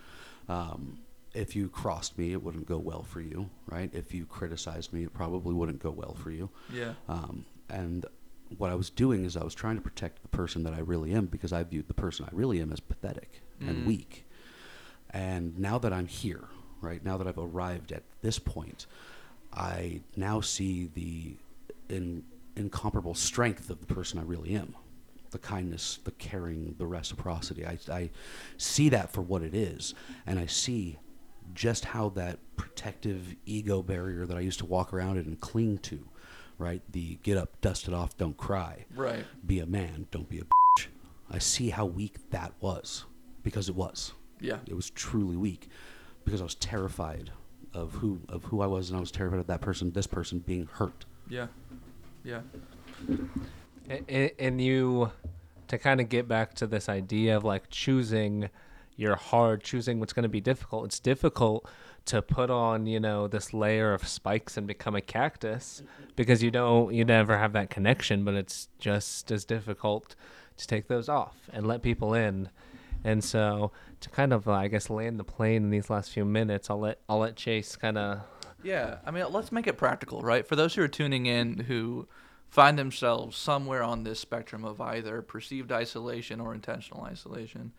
Um, 0.48 0.98
if 1.34 1.56
you 1.56 1.68
crossed 1.68 2.18
me, 2.18 2.32
it 2.32 2.42
wouldn't 2.42 2.66
go 2.66 2.78
well 2.78 3.02
for 3.02 3.20
you, 3.20 3.48
right? 3.66 3.90
If 3.92 4.12
you 4.12 4.26
criticized 4.26 4.92
me, 4.92 5.04
it 5.04 5.14
probably 5.14 5.54
wouldn't 5.54 5.82
go 5.82 5.90
well 5.90 6.14
for 6.14 6.30
you. 6.30 6.50
Yeah. 6.72 6.92
Um, 7.08 7.46
and 7.70 8.04
what 8.58 8.70
I 8.70 8.74
was 8.74 8.90
doing 8.90 9.24
is 9.24 9.36
I 9.36 9.44
was 9.44 9.54
trying 9.54 9.76
to 9.76 9.82
protect 9.82 10.22
the 10.22 10.28
person 10.28 10.62
that 10.64 10.74
I 10.74 10.80
really 10.80 11.12
am 11.12 11.26
because 11.26 11.52
I 11.52 11.62
viewed 11.62 11.88
the 11.88 11.94
person 11.94 12.26
I 12.26 12.30
really 12.32 12.60
am 12.60 12.72
as 12.72 12.80
pathetic 12.80 13.40
and 13.60 13.86
weak. 13.86 14.26
And 15.10 15.58
now 15.58 15.78
that 15.78 15.92
I'm 15.92 16.06
here, 16.06 16.44
right 16.80 17.02
now 17.04 17.16
that 17.16 17.26
I've 17.26 17.38
arrived 17.38 17.92
at 17.92 18.02
this 18.22 18.38
point, 18.38 18.86
I 19.52 20.00
now 20.16 20.40
see 20.40 20.90
the 20.92 21.36
in, 21.88 22.24
incomparable 22.56 23.14
strength 23.14 23.70
of 23.70 23.80
the 23.80 23.94
person 23.94 24.18
I 24.18 24.22
really 24.22 24.54
am. 24.54 24.74
The 25.30 25.38
kindness, 25.38 25.98
the 26.04 26.10
caring, 26.10 26.74
the 26.76 26.86
reciprocity. 26.86 27.64
I, 27.64 27.78
I 27.90 28.10
see 28.58 28.90
that 28.90 29.12
for 29.12 29.22
what 29.22 29.42
it 29.42 29.54
is. 29.54 29.94
And 30.26 30.38
I 30.38 30.46
see 30.46 30.98
just 31.54 31.84
how 31.86 32.08
that 32.10 32.38
protective 32.56 33.34
ego 33.46 33.82
barrier 33.82 34.26
that 34.26 34.36
I 34.36 34.40
used 34.40 34.58
to 34.60 34.66
walk 34.66 34.92
around 34.92 35.18
in 35.18 35.26
and 35.26 35.40
cling 35.40 35.78
to, 35.78 36.08
right? 36.58 36.82
The 36.90 37.18
get 37.22 37.36
up, 37.36 37.60
dust 37.60 37.88
it 37.88 37.94
off, 37.94 38.16
don't 38.16 38.36
cry. 38.36 38.86
Right. 38.94 39.24
Be 39.46 39.60
a 39.60 39.66
man, 39.66 40.06
don't 40.10 40.28
be 40.28 40.38
a 40.38 40.42
bitch. 40.44 40.86
I 41.30 41.38
see 41.38 41.70
how 41.70 41.86
weak 41.86 42.30
that 42.30 42.52
was 42.60 43.04
because 43.42 43.68
it 43.68 43.74
was. 43.74 44.12
Yeah. 44.40 44.58
It 44.66 44.74
was 44.74 44.90
truly 44.90 45.36
weak 45.36 45.68
because 46.24 46.40
I 46.40 46.44
was 46.44 46.54
terrified 46.54 47.30
of 47.74 47.92
who 47.94 48.20
of 48.28 48.44
who 48.44 48.60
I 48.60 48.66
was 48.66 48.90
and 48.90 48.96
I 48.96 49.00
was 49.00 49.10
terrified 49.10 49.40
of 49.40 49.46
that 49.46 49.60
person, 49.60 49.92
this 49.92 50.06
person 50.06 50.40
being 50.40 50.68
hurt. 50.72 51.04
Yeah. 51.28 51.46
Yeah. 52.24 52.40
A- 53.90 54.40
and 54.40 54.60
you 54.60 55.10
to 55.68 55.78
kind 55.78 56.00
of 56.00 56.08
get 56.08 56.28
back 56.28 56.54
to 56.54 56.66
this 56.66 56.88
idea 56.88 57.36
of 57.36 57.44
like 57.44 57.70
choosing 57.70 58.50
your 58.96 59.16
hard 59.16 59.62
choosing 59.62 59.98
what's 60.00 60.12
going 60.12 60.22
to 60.22 60.28
be 60.28 60.40
difficult 60.40 60.84
it's 60.84 61.00
difficult 61.00 61.66
to 62.04 62.20
put 62.20 62.50
on 62.50 62.86
you 62.86 63.00
know 63.00 63.28
this 63.28 63.54
layer 63.54 63.94
of 63.94 64.06
spikes 64.06 64.56
and 64.56 64.66
become 64.66 64.94
a 64.94 65.00
cactus 65.00 65.82
because 66.16 66.42
you 66.42 66.50
don't 66.50 66.92
you 66.92 67.04
never 67.04 67.38
have 67.38 67.52
that 67.52 67.70
connection 67.70 68.24
but 68.24 68.34
it's 68.34 68.68
just 68.78 69.30
as 69.30 69.44
difficult 69.44 70.14
to 70.56 70.66
take 70.66 70.88
those 70.88 71.08
off 71.08 71.48
and 71.52 71.66
let 71.66 71.82
people 71.82 72.12
in 72.14 72.48
and 73.04 73.22
so 73.24 73.70
to 74.00 74.08
kind 74.10 74.32
of 74.32 74.46
i 74.48 74.68
guess 74.68 74.90
land 74.90 75.18
the 75.18 75.24
plane 75.24 75.64
in 75.64 75.70
these 75.70 75.88
last 75.90 76.10
few 76.10 76.24
minutes 76.24 76.68
i'll 76.70 76.80
let 76.80 76.98
i'll 77.08 77.18
let 77.18 77.36
chase 77.36 77.76
kind 77.76 77.96
of 77.98 78.20
Yeah, 78.62 78.98
I 79.04 79.10
mean, 79.10 79.24
let's 79.32 79.50
make 79.50 79.66
it 79.66 79.76
practical, 79.76 80.20
right? 80.20 80.46
For 80.46 80.54
those 80.54 80.74
who 80.76 80.82
are 80.82 80.88
tuning 80.88 81.26
in 81.26 81.58
who 81.66 82.06
find 82.48 82.78
themselves 82.78 83.36
somewhere 83.36 83.82
on 83.82 84.04
this 84.04 84.20
spectrum 84.20 84.64
of 84.64 84.80
either 84.80 85.20
perceived 85.20 85.72
isolation 85.72 86.40
or 86.40 86.54
intentional 86.54 87.02
isolation, 87.02 87.72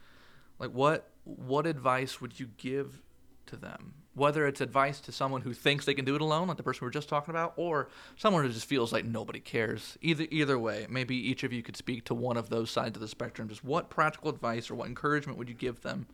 like 0.59 0.71
what 0.71 1.09
what 1.23 1.65
advice 1.65 2.19
would 2.21 2.39
you 2.39 2.49
give 2.57 3.01
to 3.45 3.55
them 3.55 3.93
whether 4.15 4.45
it's 4.45 4.61
advice 4.61 4.99
to 5.01 5.11
someone 5.11 5.41
who 5.41 5.53
thinks 5.53 5.85
they 5.85 5.93
can 5.95 6.05
do 6.05 6.15
it 6.15 6.21
alone, 6.21 6.47
like 6.47 6.57
the 6.57 6.61
person 6.61 6.81
we 6.81 6.85
were 6.85 6.91
just 6.91 7.09
talking 7.09 7.31
about, 7.31 7.53
or 7.55 7.89
someone 8.15 8.43
who 8.43 8.49
just 8.49 8.67
feels 8.67 8.93
like 8.93 9.05
nobody 9.05 9.39
cares. 9.39 9.97
Either 10.01 10.27
either 10.29 10.59
way, 10.59 10.85
maybe 10.87 11.15
each 11.15 11.43
of 11.43 11.51
you 11.51 11.63
could 11.63 11.75
speak 11.75 12.05
to 12.05 12.13
one 12.13 12.37
of 12.37 12.49
those 12.49 12.69
sides 12.69 12.95
of 12.95 13.01
the 13.01 13.07
spectrum. 13.07 13.49
Just 13.49 13.63
what 13.63 13.89
practical 13.89 14.29
advice 14.29 14.69
or 14.69 14.75
what 14.75 14.87
encouragement 14.87 15.39
would 15.39 15.49
you 15.49 15.55
give 15.55 15.81
them 15.81 16.05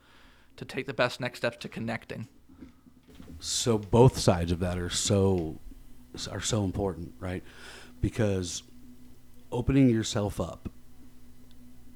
to 0.55 0.63
take 0.63 0.87
the 0.87 0.93
best 0.93 1.19
next 1.19 1.39
steps 1.39 1.57
to 1.57 1.67
connecting? 1.67 2.27
so 3.39 3.77
both 3.77 4.17
sides 4.17 4.51
of 4.51 4.59
that 4.59 4.77
are 4.77 4.89
so 4.89 5.59
are 6.31 6.41
so 6.41 6.63
important, 6.63 7.13
right? 7.19 7.43
Because 8.01 8.63
opening 9.51 9.89
yourself 9.89 10.39
up 10.39 10.69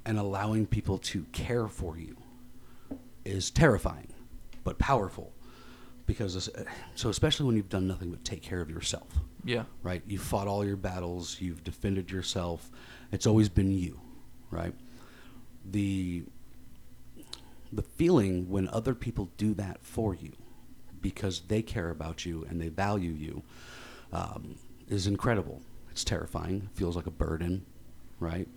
and 0.06 0.18
allowing 0.18 0.66
people 0.66 0.98
to 0.98 1.24
care 1.32 1.68
for 1.68 1.98
you 1.98 2.16
is 3.26 3.52
terrifying, 3.52 4.08
but 4.64 4.80
powerful. 4.80 5.34
Because 6.06 6.50
so 6.96 7.10
especially 7.10 7.46
when 7.46 7.56
you've 7.56 7.70
done 7.70 7.88
nothing 7.88 8.12
but 8.12 8.26
take 8.26 8.42
care 8.42 8.60
of 8.60 8.70
yourself, 8.70 9.08
Yeah. 9.46 9.64
right? 9.84 10.02
You've 10.06 10.22
fought 10.22 10.48
all 10.48 10.66
your 10.66 10.76
battles, 10.76 11.40
you've 11.40 11.64
defended 11.64 12.12
yourself. 12.12 12.70
It's 13.12 13.26
always 13.26 13.48
been 13.48 13.72
you, 13.72 14.00
right? 14.52 14.74
The 15.70 16.26
the 17.72 17.82
feeling 17.82 18.50
when 18.50 18.68
other 18.70 18.94
people 18.94 19.30
do 19.38 19.54
that 19.56 19.80
for 19.84 20.14
you 20.14 20.32
because 21.02 21.42
they 21.48 21.62
care 21.62 21.90
about 21.90 22.24
you 22.26 22.46
and 22.48 22.62
they 22.62 22.70
value 22.70 23.12
you 23.12 23.42
um, 24.12 24.56
is 24.90 25.08
incredible. 25.08 25.62
It's 25.92 26.04
terrifying. 26.04 26.70
It 26.72 26.78
feels 26.78 26.96
like 26.96 27.08
a 27.08 27.12
burden, 27.12 27.66
right? 28.20 28.48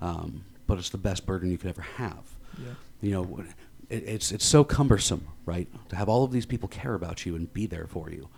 Um, 0.00 0.44
but 0.66 0.78
it's 0.78 0.88
the 0.90 0.98
best 0.98 1.24
burden 1.24 1.50
you 1.52 1.58
could 1.58 1.70
ever 1.70 1.82
have. 1.82 2.24
Yeah. 2.58 2.74
You 3.00 3.10
know, 3.12 3.44
it, 3.94 4.04
it's 4.06 4.32
it's 4.32 4.44
so 4.44 4.64
cumbersome, 4.64 5.26
right? 5.46 5.68
To 5.90 5.96
have 5.96 6.08
all 6.08 6.24
of 6.24 6.32
these 6.32 6.46
people 6.46 6.68
care 6.68 6.94
about 6.94 7.24
you 7.26 7.36
and 7.36 7.52
be 7.52 7.66
there 7.66 7.86
for 7.86 8.10
you, 8.10 8.28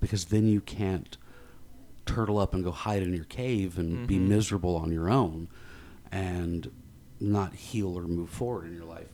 because 0.00 0.26
then 0.26 0.46
you 0.48 0.60
can't 0.60 1.16
turtle 2.06 2.38
up 2.38 2.54
and 2.54 2.64
go 2.64 2.70
hide 2.72 3.02
in 3.02 3.12
your 3.14 3.24
cave 3.24 3.78
and 3.78 4.06
be 4.06 4.16
Mhm. 4.16 4.28
miserable 4.28 4.76
on 4.76 4.90
your 4.92 5.08
own, 5.10 5.48
and 6.10 6.70
not 7.20 7.54
heal 7.54 7.96
or 7.98 8.02
move 8.02 8.30
forward 8.30 8.66
in 8.66 8.74
your 8.74 8.84
life. 8.86 9.08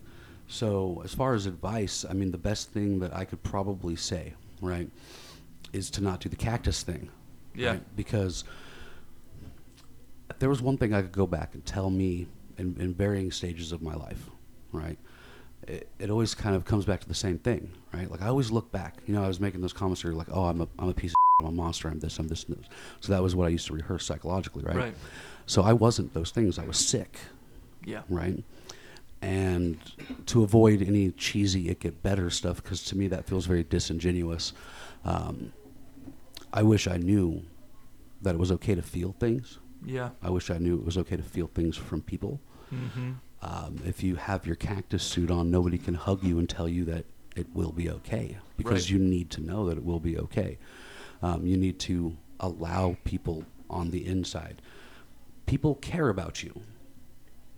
So, 0.49 1.03
as 1.05 1.12
far 1.12 1.35
as 1.35 1.46
advice, 1.46 2.05
I 2.09 2.12
mean, 2.12 2.31
the 2.31 2.38
best 2.38 2.70
thing 2.70 3.01
that 3.01 3.12
I 3.14 3.25
could 3.25 3.42
probably 3.42 3.96
say, 3.96 4.35
right, 4.62 4.88
is 5.72 5.90
to 5.90 6.01
not 6.01 6.20
do 6.20 6.29
the 6.29 6.37
cactus 6.37 6.83
thing. 6.83 7.11
Yeah. 7.55 7.70
right? 7.70 7.96
Because 7.96 8.44
there 10.38 10.49
was 10.49 10.61
one 10.62 10.77
thing 10.77 10.92
I 10.92 11.03
could 11.03 11.12
go 11.12 11.27
back 11.27 11.55
and 11.55 11.64
tell 11.64 11.88
me 11.90 12.27
in, 12.59 12.77
in 12.79 12.94
varying 12.94 13.31
stages 13.33 13.72
of 13.72 13.81
my 13.83 13.94
life, 13.94 14.29
right? 14.72 14.99
It, 15.66 15.88
it 15.99 16.11
always 16.11 16.35
kind 16.35 16.55
of 16.55 16.64
comes 16.64 16.85
back 16.85 17.01
to 17.01 17.09
the 17.09 17.14
same 17.14 17.38
thing, 17.38 17.73
right? 17.92 18.11
Like 18.11 18.23
I 18.23 18.29
always 18.29 18.51
look 18.51 18.71
back. 18.71 18.99
You 19.07 19.14
know, 19.14 19.25
I 19.25 19.29
was 19.29 19.40
making 19.40 19.61
those 19.62 19.73
comments 19.73 20.05
where 20.05 20.12
you're 20.12 20.19
like, 20.19 20.29
"Oh, 20.31 20.45
I'm 20.45 20.61
a, 20.61 20.69
I'm 20.79 20.88
a 20.88 20.95
piece 20.95 21.11
of, 21.12 21.16
I'm 21.40 21.47
a 21.49 21.53
monster. 21.53 21.88
I'm 21.88 21.99
this. 21.99 22.19
I'm 22.19 22.29
this." 22.29 22.45
And 22.45 22.57
this. 22.59 22.66
So 23.01 23.12
that 23.12 23.23
was 23.23 23.35
what 23.35 23.47
I 23.47 23.49
used 23.51 23.66
to 23.69 23.73
rehearse 23.75 24.05
psychologically, 24.07 24.62
right? 24.64 24.77
Right. 24.77 24.95
So 25.47 25.62
I 25.62 25.73
wasn't 25.73 26.14
those 26.14 26.31
things. 26.31 26.59
I 26.59 26.64
was 26.64 26.77
sick, 26.79 27.19
Yeah. 27.85 28.03
right? 28.09 28.42
And 29.23 29.79
to 30.27 30.42
avoid 30.45 30.83
any 30.83 31.11
cheesy 31.12 31.69
"it 31.69 31.81
get 31.81 32.03
better" 32.03 32.31
stuff, 32.31 32.62
because 32.62 32.85
to 32.85 32.97
me 32.97 33.09
that 33.09 33.27
feels 33.27 33.47
very 33.47 33.64
disingenuous. 33.64 34.53
Um, 35.05 35.53
I 36.53 36.62
wish 36.62 36.87
I 36.87 36.97
knew 36.99 37.42
that 38.23 38.35
it 38.35 38.38
was 38.38 38.53
okay 38.53 38.75
to 38.75 38.83
feel 38.83 39.14
things. 39.19 39.59
Yeah. 39.85 40.11
I 40.23 40.31
wish 40.31 40.51
I 40.51 40.59
knew 40.59 40.75
it 40.77 40.85
was 40.85 40.97
okay 40.99 41.16
to 41.16 41.23
feel 41.23 41.49
things 41.49 41.77
from 41.77 42.03
people. 42.03 42.40
Mm-hmm. 42.73 43.12
Um, 43.47 43.77
if 43.87 44.03
you 44.03 44.17
have 44.17 44.45
your 44.45 44.57
cactus 44.57 45.05
suit 45.05 45.31
on, 45.31 45.51
nobody 45.53 45.79
can 45.79 45.95
hug 45.95 46.25
you 46.25 46.39
and 46.41 46.49
tell 46.49 46.69
you 46.69 46.85
that 46.87 47.05
it 47.37 47.47
will 47.55 47.71
be 47.71 47.89
okay 47.91 48.39
because 48.57 48.85
Right. 48.85 48.91
you 48.91 48.99
need 48.99 49.31
to 49.31 49.41
know 49.41 49.69
that 49.69 49.79
it 49.79 49.85
will 49.85 50.01
be 50.01 50.19
okay. 50.19 50.59
Um, 51.23 51.47
you 51.47 51.57
need 51.57 51.79
to 51.81 52.17
allow 52.41 52.97
people 53.05 53.45
on 53.71 53.91
the 53.93 54.05
inside. 54.05 54.61
People 55.47 55.77
care 55.77 56.09
about 56.09 56.43
you. 56.43 56.61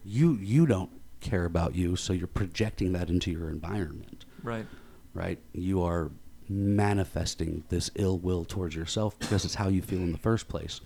You 0.05 0.35
you 0.35 0.67
don't 0.67 0.91
care 1.21 1.47
about 1.47 1.75
you, 1.75 1.97
so 1.97 2.13
you're 2.13 2.27
projecting 2.27 2.93
that 2.93 3.09
into 3.09 3.31
your 3.31 3.49
environment, 3.49 4.25
Right. 4.43 4.67
right? 5.15 5.39
You 5.53 5.83
are 5.83 6.11
manifesting 6.51 7.65
this 7.71 7.91
ill 7.95 8.19
will 8.19 8.45
towards 8.45 8.75
yourself 8.75 9.19
because 9.19 9.45
it's 9.47 9.55
how 9.55 9.69
you 9.69 9.81
feel 9.83 10.01
in 10.01 10.13
the 10.13 10.19
first 10.19 10.49
place. 10.49 10.81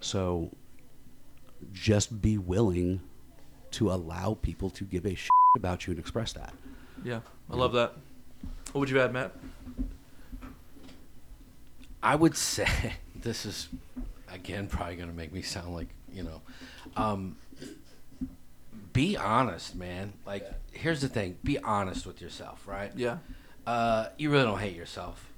So 0.00 0.52
just 1.72 2.20
be 2.22 2.38
willing 2.38 3.00
to 3.76 3.90
allow 3.92 4.34
people 4.42 4.70
to 4.70 4.84
give 4.84 5.04
a 5.06 5.14
shit 5.14 5.30
about 5.56 5.86
you 5.86 5.92
and 5.92 5.98
express 6.00 6.32
that. 6.32 6.52
Yeah. 7.04 7.20
I 7.50 7.56
love 7.56 7.72
that. 7.74 7.94
What 8.72 8.80
would 8.80 8.90
you 8.90 9.00
add, 9.00 9.12
Matt? 9.12 9.32
I 12.02 12.14
would 12.14 12.36
say 12.36 12.94
this 13.14 13.46
is 13.46 13.68
again 14.30 14.66
probably 14.66 14.96
going 14.96 15.08
to 15.08 15.14
make 15.14 15.32
me 15.32 15.42
sound 15.42 15.74
like 15.74 15.88
you 16.12 16.22
know. 16.22 16.40
Um, 16.96 17.36
be 18.92 19.16
honest, 19.16 19.74
man. 19.74 20.14
Like, 20.26 20.48
here's 20.72 21.00
the 21.00 21.08
thing: 21.08 21.36
be 21.44 21.58
honest 21.58 22.06
with 22.06 22.20
yourself, 22.20 22.66
right? 22.66 22.92
Yeah. 22.96 23.18
Uh, 23.66 24.08
you 24.16 24.30
really 24.30 24.44
don't 24.44 24.58
hate 24.60 24.76
yourself. 24.76 25.28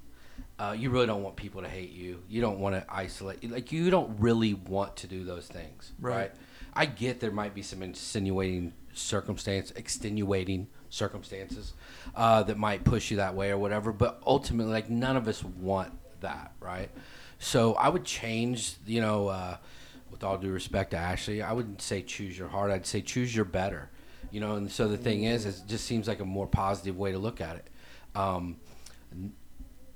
Uh, 0.59 0.75
you 0.77 0.91
really 0.91 1.07
don't 1.07 1.23
want 1.23 1.37
people 1.37 1.63
to 1.63 1.69
hate 1.69 1.91
you. 1.93 2.23
You 2.29 2.41
don't 2.41 2.59
want 2.59 2.75
to 2.75 2.85
isolate. 2.93 3.49
Like, 3.49 3.73
you 3.73 3.91
don't 3.91 4.19
really 4.21 4.55
want 4.55 4.97
to 4.97 5.07
do 5.07 5.25
those 5.25 5.47
things, 5.47 5.93
Right. 6.01 6.17
right? 6.17 6.33
I 6.79 6.87
get 6.87 7.19
there 7.19 7.33
might 7.33 7.57
be 7.57 7.63
some 7.63 7.83
insinuating 7.83 8.73
circumstance, 8.93 9.73
extenuating 9.73 10.69
circumstances 10.91 11.73
uh, 12.15 12.45
that 12.45 12.57
might 12.57 12.85
push 12.85 13.11
you 13.11 13.17
that 13.17 13.35
way 13.35 13.51
or 13.51 13.59
whatever. 13.59 13.93
But 13.93 14.23
ultimately, 14.25 14.73
like 14.73 14.89
none 14.89 15.17
of 15.17 15.27
us 15.27 15.43
want 15.43 15.93
that, 16.21 16.53
right? 16.61 16.89
So 17.41 17.75
I 17.75 17.89
would 17.89 18.05
change, 18.05 18.77
you 18.87 19.01
know, 19.01 19.27
uh, 19.27 19.57
with 20.13 20.23
all 20.23 20.39
due 20.39 20.53
respect 20.53 20.93
to 20.93 20.99
Ashley, 20.99 21.43
I 21.43 21.51
wouldn't 21.53 21.83
say 21.83 22.01
choose 22.01 22.39
your 22.39 22.47
heart. 22.47 22.71
I'd 22.71 22.87
say 22.87 23.01
choose 23.01 23.35
your 23.35 23.45
better, 23.45 23.91
you 24.31 24.39
know. 24.39 24.55
And 24.55 24.71
so 24.71 24.87
the 24.87 24.97
thing 24.97 25.25
is, 25.25 25.47
is 25.47 25.59
it 25.59 25.67
just 25.67 25.85
seems 25.85 26.07
like 26.07 26.21
a 26.21 26.25
more 26.25 26.47
positive 26.47 26.97
way 26.97 27.11
to 27.11 27.19
look 27.19 27.41
at 27.41 27.57
it. 27.57 27.67
Um, 28.15 28.59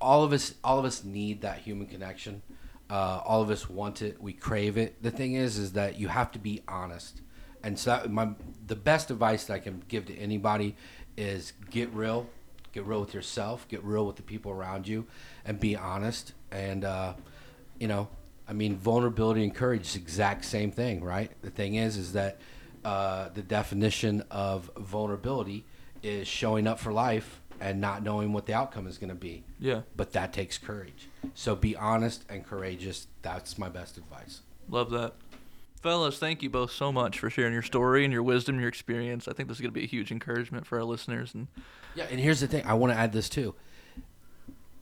all 0.00 0.24
of 0.24 0.32
us 0.32 0.54
all 0.64 0.80
of 0.80 0.84
us 0.84 1.04
need 1.04 1.42
that 1.42 1.58
human 1.58 1.86
connection 1.86 2.42
uh, 2.90 3.20
all 3.24 3.42
of 3.42 3.50
us 3.50 3.68
want 3.68 4.02
it 4.02 4.20
we 4.20 4.32
crave 4.32 4.76
it. 4.76 5.02
The 5.02 5.10
thing 5.10 5.34
is 5.34 5.58
is 5.58 5.72
that 5.72 5.98
you 5.98 6.08
have 6.08 6.30
to 6.32 6.38
be 6.38 6.62
honest. 6.68 7.20
And 7.62 7.78
so 7.78 7.90
that, 7.90 8.10
my 8.10 8.30
the 8.66 8.76
best 8.76 9.10
advice 9.10 9.44
that 9.44 9.54
i 9.54 9.58
can 9.58 9.82
give 9.88 10.06
to 10.06 10.16
anybody 10.16 10.76
is 11.16 11.52
get 11.70 11.92
real 11.92 12.28
get 12.72 12.84
real 12.84 13.00
with 13.00 13.14
yourself 13.14 13.68
get 13.68 13.84
real 13.84 14.06
with 14.06 14.16
the 14.16 14.22
people 14.22 14.50
around 14.50 14.88
you 14.88 15.06
and 15.44 15.60
be 15.60 15.76
honest. 15.76 16.32
And 16.50 16.84
uh, 16.84 17.14
you 17.78 17.88
know 17.88 18.08
i 18.48 18.52
mean 18.52 18.76
vulnerability 18.76 19.44
and 19.44 19.54
courage 19.54 19.82
is 19.82 19.96
exact 19.96 20.44
same 20.44 20.70
thing 20.70 21.02
right? 21.02 21.30
The 21.42 21.50
thing 21.50 21.76
is 21.76 21.96
is 21.96 22.12
that 22.14 22.38
uh, 22.84 23.28
the 23.32 23.42
definition 23.42 24.24
of 24.30 24.70
vulnerability 24.76 25.64
is 26.02 26.26
showing 26.26 26.66
up 26.66 26.80
for 26.80 26.92
life 26.92 27.40
and 27.62 27.80
not 27.80 28.02
knowing 28.02 28.32
what 28.32 28.46
the 28.46 28.52
outcome 28.52 28.86
is 28.88 28.98
going 28.98 29.08
to 29.08 29.14
be 29.14 29.44
Yeah. 29.60 29.82
but 29.96 30.12
that 30.12 30.32
takes 30.32 30.58
courage. 30.58 31.08
So 31.34 31.54
be 31.54 31.76
honest 31.76 32.24
and 32.28 32.44
courageous. 32.44 33.06
That's 33.22 33.56
my 33.56 33.68
best 33.68 33.96
advice. 33.96 34.40
Love 34.68 34.90
that. 34.90 35.14
Fellas, 35.80 36.18
thank 36.18 36.42
you 36.42 36.50
both 36.50 36.70
so 36.72 36.92
much 36.92 37.18
for 37.18 37.30
sharing 37.30 37.52
your 37.52 37.62
story 37.62 38.04
and 38.04 38.12
your 38.12 38.22
wisdom, 38.22 38.58
your 38.60 38.68
experience. 38.68 39.26
I 39.28 39.32
think 39.32 39.48
this 39.48 39.56
is 39.58 39.60
going 39.60 39.70
to 39.72 39.78
be 39.78 39.84
a 39.84 39.88
huge 39.88 40.10
encouragement 40.12 40.66
for 40.66 40.78
our 40.78 40.84
listeners. 40.84 41.34
And 41.34 41.48
Yeah, 41.94 42.06
and 42.10 42.18
here's 42.20 42.40
the 42.40 42.46
thing. 42.48 42.64
I 42.66 42.74
want 42.74 42.92
to 42.92 42.98
add 42.98 43.12
this 43.12 43.28
too. 43.28 43.54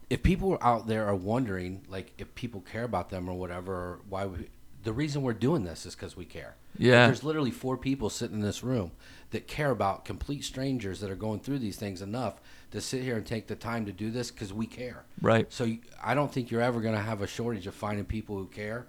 If 0.08 0.22
people 0.22 0.58
out 0.60 0.86
there 0.88 1.06
are 1.06 1.14
wondering, 1.14 1.82
like, 1.88 2.12
if 2.18 2.34
people 2.34 2.60
care 2.62 2.82
about 2.84 3.10
them 3.10 3.28
or 3.28 3.34
whatever, 3.34 3.72
or 3.74 4.00
why 4.08 4.26
we, 4.26 4.48
the 4.82 4.92
reason 4.92 5.22
we're 5.22 5.32
doing 5.34 5.64
this 5.64 5.84
is 5.86 5.94
because 5.94 6.16
we 6.16 6.24
care. 6.24 6.56
Yeah. 6.78 7.06
There's 7.06 7.24
literally 7.24 7.50
four 7.50 7.76
people 7.76 8.10
sitting 8.10 8.36
in 8.36 8.42
this 8.42 8.62
room 8.62 8.92
that 9.30 9.46
care 9.46 9.70
about 9.70 10.04
complete 10.04 10.44
strangers 10.44 11.00
that 11.00 11.10
are 11.10 11.16
going 11.16 11.40
through 11.40 11.58
these 11.58 11.76
things 11.76 12.02
enough 12.02 12.40
to 12.70 12.80
sit 12.80 13.02
here 13.02 13.16
and 13.16 13.26
take 13.26 13.46
the 13.46 13.54
time 13.54 13.86
to 13.86 13.92
do 13.92 14.10
this 14.10 14.30
because 14.30 14.52
we 14.52 14.66
care. 14.66 15.04
right. 15.20 15.52
So 15.52 15.64
you, 15.64 15.78
I 16.02 16.14
don't 16.14 16.32
think 16.32 16.50
you're 16.50 16.62
ever 16.62 16.80
going 16.80 16.94
to 16.94 17.00
have 17.00 17.20
a 17.20 17.26
shortage 17.26 17.66
of 17.66 17.74
finding 17.74 18.04
people 18.04 18.36
who 18.36 18.46
care. 18.46 18.86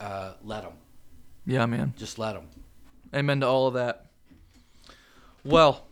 Uh, 0.00 0.34
let 0.42 0.62
them. 0.62 0.72
Yeah, 1.46 1.66
man. 1.66 1.94
Just 1.96 2.18
let 2.18 2.34
them. 2.34 2.48
Amen 3.14 3.40
to 3.40 3.46
all 3.46 3.66
of 3.66 3.74
that. 3.74 4.06
Well, 5.44 5.86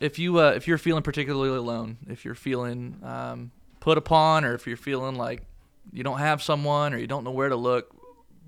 if 0.00 0.18
you 0.18 0.40
uh, 0.40 0.52
if 0.52 0.68
you're 0.68 0.78
feeling 0.78 1.02
particularly 1.02 1.56
alone, 1.56 1.98
if 2.08 2.24
you're 2.24 2.34
feeling 2.34 3.00
um, 3.02 3.50
put 3.80 3.98
upon, 3.98 4.44
or 4.44 4.54
if 4.54 4.66
you're 4.66 4.76
feeling 4.76 5.16
like 5.16 5.42
you 5.92 6.04
don't 6.04 6.18
have 6.18 6.42
someone 6.42 6.94
or 6.94 6.98
you 6.98 7.06
don't 7.06 7.24
know 7.24 7.30
where 7.30 7.48
to 7.48 7.56
look, 7.56 7.94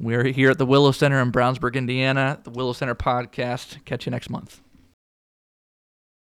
We're 0.00 0.24
here 0.24 0.50
at 0.50 0.56
the 0.56 0.64
Willow 0.64 0.92
Center 0.92 1.20
in 1.20 1.30
Brownsburg, 1.30 1.74
Indiana. 1.74 2.40
The 2.42 2.50
Willow 2.50 2.72
Center 2.72 2.94
podcast. 2.94 3.84
Catch 3.84 4.06
you 4.06 4.10
next 4.10 4.30
month. 4.30 4.62